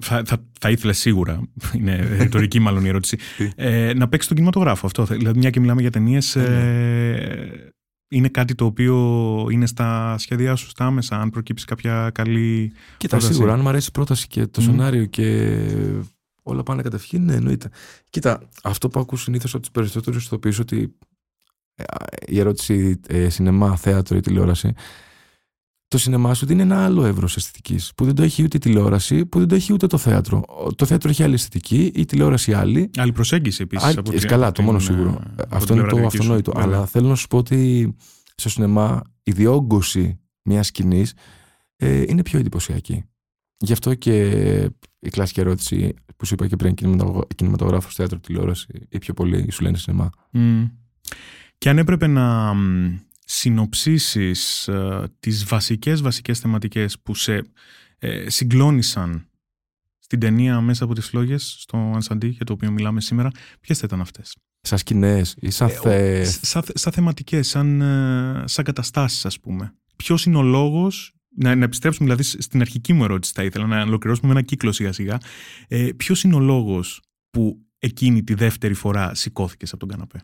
Θα, 0.00 0.22
θα, 0.26 0.44
θα 0.60 0.70
ήθελες 0.70 0.98
σίγουρα, 0.98 1.40
είναι 1.76 2.16
ρητορική 2.18 2.58
μάλλον 2.58 2.84
η 2.84 2.88
ερώτηση, 2.88 3.18
ε, 3.54 3.92
να 3.94 4.08
παίξεις 4.08 4.28
τον 4.28 4.36
κινηματογράφο 4.36 4.86
αυτό. 4.86 5.04
Δηλαδή, 5.04 5.38
μια 5.38 5.50
και 5.50 5.60
μιλάμε 5.60 5.80
για 5.80 5.90
ταινίες. 5.90 6.36
Ε, 6.36 7.72
είναι 8.12 8.28
κάτι 8.28 8.54
το 8.54 8.64
οποίο 8.64 8.96
είναι 9.50 9.66
στα 9.66 10.18
σχέδιά 10.18 10.56
σου 10.56 10.68
στα 10.68 10.84
άμεσα, 10.84 11.20
αν 11.20 11.30
προκύψει 11.30 11.64
κάποια 11.64 12.10
καλή. 12.14 12.72
Κοίτα, 12.96 13.16
πρόταση. 13.16 13.32
σίγουρα, 13.32 13.52
αν 13.52 13.60
μου 13.60 13.68
αρέσει 13.68 13.86
η 13.88 13.92
πρόταση 13.92 14.26
και 14.26 14.46
το 14.46 14.60
Μμμ. 14.60 14.66
σενάριο 14.70 15.04
και 15.04 15.56
όλα 16.42 16.62
πάνε 16.62 16.82
κατευθείαν, 16.82 17.24
ναι, 17.24 17.34
εννοείται. 17.34 17.70
Κοίτα, 18.10 18.48
αυτό 18.62 18.88
που 18.88 19.00
ακούω 19.00 19.18
συνήθως 19.18 19.52
από 19.52 19.62
τους 19.62 19.70
περισσότερους 19.70 20.24
ηθοποιού 20.24 20.52
ότι 20.60 20.96
ε, 21.74 21.84
η 22.26 22.38
ερώτηση 22.38 23.00
ε, 23.06 23.28
σινεμά, 23.28 23.76
θέατρο 23.76 24.16
ή 24.16 24.20
τηλεόραση. 24.20 24.74
Το 25.90 25.98
σινεμά 25.98 26.34
σου 26.34 26.46
δίνει 26.46 26.62
ένα 26.62 26.84
άλλο 26.84 27.04
εύρος 27.04 27.36
αισθητικής 27.36 27.92
που 27.96 28.04
δεν 28.04 28.14
το 28.14 28.22
έχει 28.22 28.42
ούτε 28.42 28.56
η 28.56 28.60
τηλεόραση, 28.60 29.26
που 29.26 29.38
δεν 29.38 29.48
το 29.48 29.54
έχει 29.54 29.72
ούτε 29.72 29.86
το 29.86 29.98
θέατρο. 29.98 30.44
Το 30.76 30.84
θέατρο 30.86 31.10
έχει 31.10 31.22
άλλη 31.22 31.34
αισθητική, 31.34 31.92
η 31.94 32.04
τηλεόραση 32.04 32.52
άλλη. 32.52 32.90
Άλλη 32.96 33.12
προσέγγιση 33.12 33.62
επίσης. 33.62 33.98
Α, 33.98 34.02
και- 34.02 34.18
καλά, 34.26 34.52
το 34.52 34.62
μόνο 34.62 34.78
σίγουρο. 34.78 35.20
Ε, 35.36 35.42
Αυτό 35.50 35.74
είναι 35.74 35.86
το 35.86 36.06
αυτονόητο. 36.06 36.52
Αλλά 36.56 36.86
θέλω 36.86 37.08
να 37.08 37.14
σου 37.14 37.26
πω 37.26 37.36
ότι 37.36 37.94
στο 38.34 38.48
σινεμά 38.48 39.02
η 39.22 39.32
διόγκωση 39.32 40.18
μιας 40.42 40.66
σκηνής 40.66 41.14
ε, 41.76 42.04
είναι 42.08 42.22
πιο 42.22 42.38
εντυπωσιακή. 42.38 43.04
Γι' 43.56 43.72
αυτό 43.72 43.94
και 43.94 44.20
η 44.98 45.08
κλασική 45.08 45.40
ερώτηση 45.40 45.94
που 46.16 46.26
σου 46.26 46.34
είπα 46.34 46.46
και 46.46 46.56
πριν, 46.56 46.74
κινηματογράφος, 47.34 47.94
θέατρο, 47.94 48.18
τηλεόραση 48.18 48.66
ή 48.88 48.98
πιο 48.98 49.14
πολύ 49.14 49.50
σου 49.50 49.62
λένε 49.62 49.76
σινεμά. 49.76 50.10
Μμ. 50.30 50.64
Και 51.58 51.68
αν 51.68 51.78
έπρεπε 51.78 52.06
να 52.06 52.54
μ, 52.54 52.94
συνοψίσεις 53.32 54.68
ε, 54.68 55.08
τις 55.20 55.44
βασικές 55.44 56.00
βασικές 56.00 56.38
θεματικές 56.38 56.98
που 56.98 57.14
σε 57.14 57.44
ε, 57.98 58.30
συγκλώνησαν 58.30 59.28
στην 59.98 60.18
ταινία 60.18 60.60
μέσα 60.60 60.84
από 60.84 60.94
τις 60.94 61.06
φλόγες 61.06 61.56
στο 61.58 61.76
Ανσαντί 61.94 62.28
για 62.28 62.44
το 62.44 62.52
οποίο 62.52 62.70
μιλάμε 62.70 63.00
σήμερα, 63.00 63.30
ποιες 63.60 63.78
θα 63.78 63.86
ήταν 63.86 64.00
αυτές; 64.00 64.36
Σαν 64.60 64.78
σκηνές 64.78 65.36
ή 65.40 65.50
σαν 65.50 65.68
Ε, 65.68 65.72
θε... 65.72 66.24
Σ- 66.24 66.44
Σαν, 66.46 66.62
σαν 66.74 66.92
θεματικές, 66.92 67.48
σαν, 67.48 67.80
ε, 67.80 68.42
σαν 68.46 68.64
καταστάσεις 68.64 69.26
ας 69.26 69.40
πούμε. 69.40 69.74
Ποιος 69.96 70.24
είναι 70.24 70.36
ο 70.36 70.42
λόγος, 70.42 71.14
να, 71.36 71.54
να 71.54 71.64
επιστρέψουμε 71.64 72.04
δηλαδή 72.08 72.28
σ- 72.28 72.42
στην 72.42 72.60
αρχική 72.60 72.92
μου 72.92 73.04
ερώτηση 73.04 73.32
θα 73.34 73.44
ήθελα, 73.44 73.66
να 73.66 73.82
ολοκληρώσουμε 73.82 74.32
με 74.32 74.38
ένα 74.38 74.42
κύκλο 74.46 74.72
σιγά 74.72 74.92
σιγά. 74.92 75.18
Ε, 75.68 75.88
ποιος 75.96 76.22
είναι 76.22 76.34
ο 76.34 76.40
λόγος 76.40 77.02
που 77.30 77.66
εκείνη 77.78 78.22
τη 78.22 78.34
δεύτερη 78.34 78.74
φορά 78.74 79.14
σηκώθηκες 79.14 79.70
από 79.70 79.80
τον 79.80 79.88
καναπέ; 79.88 80.22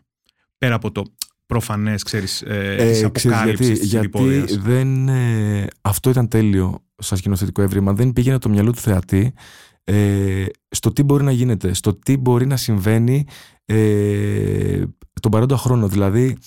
Πέρα 0.57 0.75
από 0.75 0.91
το 0.91 1.03
προφανές, 1.47 2.03
ξέρεις, 2.03 2.41
ε, 2.41 2.75
της 2.77 3.01
Ε, 3.01 3.05
αποκάλυψης 3.05 3.67
γιατί, 3.67 3.79
της 3.79 3.89
γιατί 3.89 4.05
εντυπώδιας. 4.05 4.57
δεν, 4.57 5.07
ε, 5.07 5.67
αυτό 5.81 6.09
ήταν 6.09 6.27
τέλειο 6.27 6.85
σαν 6.97 7.17
σκηνοθετικό 7.17 7.61
έβριμα. 7.61 7.93
Δεν 7.93 8.13
πήγαινε 8.13 8.37
το 8.37 8.49
μυαλό 8.49 8.71
του 8.71 8.79
θεατή 8.79 9.33
ε, 9.83 10.45
στο 10.69 10.93
τι 10.93 11.03
μπορεί 11.03 11.23
να 11.23 11.31
γίνεται, 11.31 11.73
στο 11.73 11.93
τι 11.95 12.17
μπορεί 12.17 12.45
να 12.45 12.57
συμβαίνει 12.57 13.25
ε, 13.65 14.83
τον 15.21 15.31
παρόντα 15.31 15.57
χρόνο. 15.57 15.87
Δηλαδή, 15.87 16.37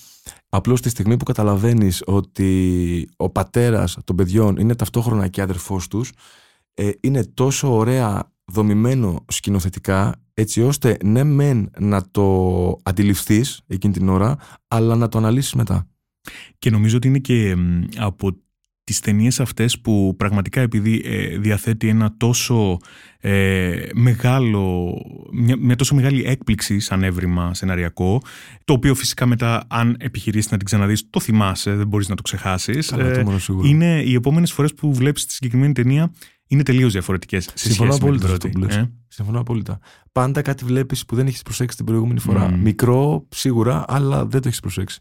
απλώς 0.48 0.80
τη 0.80 0.88
στιγμή 0.88 1.16
που 1.16 1.24
καταλαβαίνεις 1.24 2.02
ότι 2.06 3.08
ο 3.16 3.30
πατέρας 3.30 3.98
των 4.04 4.16
παιδιών 4.16 4.56
είναι 4.56 4.74
ταυτόχρονα 4.74 5.28
και 5.28 5.42
αδερφός 5.42 5.88
τους, 5.88 6.12
ε, 6.74 6.90
είναι 7.00 7.24
τόσο 7.24 7.76
ωραία 7.76 8.32
δομημένο 8.44 9.24
σκηνοθετικά, 9.28 10.14
έτσι 10.40 10.62
ώστε 10.62 10.96
ναι 11.04 11.24
μεν 11.24 11.70
να 11.78 12.10
το 12.10 12.80
αντιληφθείς 12.82 13.60
εκείνη 13.66 13.92
την 13.92 14.08
ώρα, 14.08 14.36
αλλά 14.68 14.96
να 14.96 15.08
το 15.08 15.18
αναλύσεις 15.18 15.54
μετά. 15.54 15.88
Και 16.58 16.70
νομίζω 16.70 16.96
ότι 16.96 17.08
είναι 17.08 17.18
και 17.18 17.56
μ, 17.56 17.82
από 17.96 18.36
τις 18.84 19.00
ταινίες 19.00 19.40
αυτές 19.40 19.80
που 19.80 20.14
πραγματικά 20.16 20.60
επειδή 20.60 21.02
ε, 21.04 21.38
διαθέτει 21.38 21.88
ένα 21.88 22.14
τόσο 22.16 22.76
ε, 23.20 23.86
μεγάλο, 23.94 24.94
μια, 25.32 25.56
μια 25.56 25.76
τόσο 25.76 25.94
μεγάλη 25.94 26.24
έκπληξη 26.24 26.80
σαν 26.80 27.02
έβριμα 27.02 27.54
σεναριακό, 27.54 28.22
το 28.64 28.72
οποίο 28.72 28.94
φυσικά 28.94 29.26
μετά 29.26 29.64
αν 29.68 29.96
επιχειρήσεις 29.98 30.50
να 30.50 30.56
την 30.56 30.66
ξαναδείς 30.66 31.10
το 31.10 31.20
θυμάσαι, 31.20 31.74
δεν 31.74 31.86
μπορείς 31.86 32.08
να 32.08 32.14
το 32.14 32.22
ξεχάσεις. 32.22 32.88
Καλά, 32.88 33.12
το 33.12 33.22
μόνο 33.22 33.38
σίγουρο. 33.38 33.66
Ε, 33.66 33.68
είναι 33.68 34.02
οι 34.02 34.14
επόμενες 34.14 34.52
φορές 34.52 34.74
που 34.74 34.94
βλέπεις 34.94 35.26
τη 35.26 35.32
συγκεκριμένη 35.32 35.72
ταινία 35.72 36.12
είναι 36.50 36.62
τελείως 36.62 36.92
διαφορετικές 36.92 37.44
σε 37.44 37.52
Συμφωνώ 37.54 37.92
σχέση 37.92 38.10
με 38.10 38.16
την 38.18 38.26
απόλυτα 38.26 38.26
σε 38.26 38.36
πρώτη. 38.36 38.46
αυτό 38.46 38.58
που 38.58 38.66
λες. 38.66 38.76
Ε, 38.76 38.92
Συμφωνώ 39.08 39.40
απόλυτα. 39.40 39.78
Πάντα 40.12 40.42
κάτι 40.42 40.64
βλέπεις 40.64 41.04
που 41.04 41.14
δεν 41.14 41.26
έχεις 41.26 41.42
προσέξει 41.42 41.76
την 41.76 41.86
προηγούμενη 41.86 42.20
φορά. 42.20 42.48
Μμμ. 42.50 42.60
Μικρό, 42.62 43.26
σίγουρα, 43.28 43.84
αλλά 43.88 44.26
δεν 44.26 44.40
το 44.40 44.48
έχεις 44.48 44.60
προσέξει. 44.60 45.00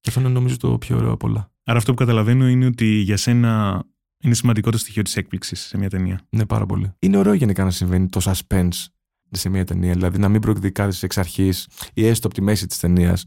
Και 0.00 0.08
αυτό 0.08 0.20
είναι 0.20 0.28
νομίζω 0.28 0.56
το 0.56 0.78
πιο 0.78 0.96
ωραίο 0.96 1.10
απ' 1.12 1.22
όλα. 1.22 1.50
Άρα 1.64 1.78
αυτό 1.78 1.90
που 1.92 1.98
καταλαβαίνω 1.98 2.48
είναι 2.48 2.66
ότι 2.66 2.86
για 2.86 3.16
σένα 3.16 3.82
είναι 4.24 4.34
σημαντικό 4.34 4.70
το 4.70 4.78
στοιχείο 4.78 5.02
της 5.02 5.16
έκπληξης 5.16 5.60
σε 5.60 5.78
μια 5.78 5.90
ταινία. 5.90 6.20
Ναι, 6.30 6.46
πάρα 6.46 6.66
πολύ. 6.66 6.92
Είναι 6.98 7.16
ωραίο 7.16 7.32
γενικά 7.32 7.64
να 7.64 7.70
συμβαίνει 7.70 8.08
το 8.08 8.20
suspense 8.24 8.86
σε 9.30 9.48
μια 9.48 9.64
ταινία. 9.64 9.92
Δηλαδή 9.92 10.18
να 10.18 10.28
μην 10.28 10.40
προκδικάζει 10.40 10.98
εξ 11.02 11.18
αρχής 11.18 11.68
ή 11.94 12.06
έστω 12.06 12.26
από 12.26 12.36
τη 12.36 12.42
μέση 12.42 12.66
της 12.66 12.78
ταινίας 12.78 13.24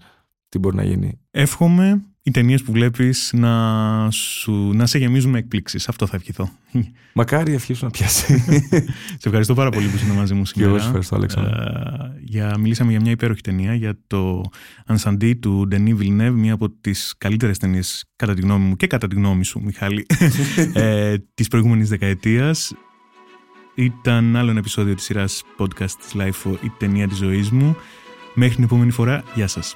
τι 0.49 0.59
μπορεί 0.59 0.75
να 0.75 0.83
γίνει. 0.83 1.19
Εύχομαι 1.31 2.03
οι 2.27 2.31
ταινίες 2.31 2.63
που 2.63 2.71
βλέπεις 2.71 3.31
να, 3.33 4.11
σου, 4.11 4.71
να 4.73 4.85
σε 4.85 4.97
γεμίζουν 4.97 5.31
με 5.31 5.38
εκπλήξεις. 5.38 5.88
Αυτό 5.88 6.07
θα 6.07 6.15
ευχηθώ. 6.15 6.49
Μακάρι 7.13 7.51
η 7.51 7.53
ευχή 7.55 7.73
σου 7.73 7.85
να 7.85 7.91
πιάσει. 7.91 8.39
σε 9.21 9.27
ευχαριστώ 9.27 9.53
πάρα 9.53 9.69
πολύ 9.69 9.88
που 9.88 9.95
ήσουν 9.95 10.11
μαζί 10.15 10.33
μου 10.33 10.41
Και 10.41 10.47
σήμερα. 10.47 10.69
εγώ 10.69 10.79
σε 10.79 10.85
ευχαριστώ, 10.85 11.15
Αλέξανδρο. 11.15 11.61
Ε, 11.61 12.19
για, 12.19 12.57
μιλήσαμε 12.57 12.91
για 12.91 13.01
μια 13.01 13.11
υπέροχη 13.11 13.41
ταινία, 13.41 13.73
για 13.73 13.97
το 14.07 14.41
Ανσαντί 14.85 15.33
του 15.33 15.67
Ντενί 15.67 15.97
Villeneuve, 15.99 16.33
μία 16.33 16.53
από 16.53 16.69
τις 16.69 17.13
καλύτερες 17.17 17.57
ταινίες 17.57 18.05
κατά 18.15 18.33
τη 18.33 18.41
γνώμη 18.41 18.65
μου 18.65 18.75
και 18.75 18.88
κατά 18.88 19.07
τη 19.07 19.15
γνώμη 19.15 19.45
σου, 19.45 19.61
Μιχάλη, 19.63 20.05
ε, 20.73 21.15
της 21.33 21.47
προηγούμενης 21.47 21.89
δεκαετίας. 21.89 22.73
Ήταν 23.75 24.35
άλλο 24.35 24.49
ένα 24.49 24.59
επεισόδιο 24.59 24.95
της 24.95 25.03
σειράς 25.03 25.43
podcast 25.57 25.91
της 25.91 26.15
Life 26.15 26.53
η 26.63 26.71
ταινία 26.77 27.07
της 27.07 27.17
ζωής 27.17 27.49
μου. 27.49 27.75
Μέχρι 28.33 28.55
την 28.55 28.63
επόμενη 28.63 28.91
φορά, 28.91 29.23
γεια 29.35 29.47
σας. 29.47 29.75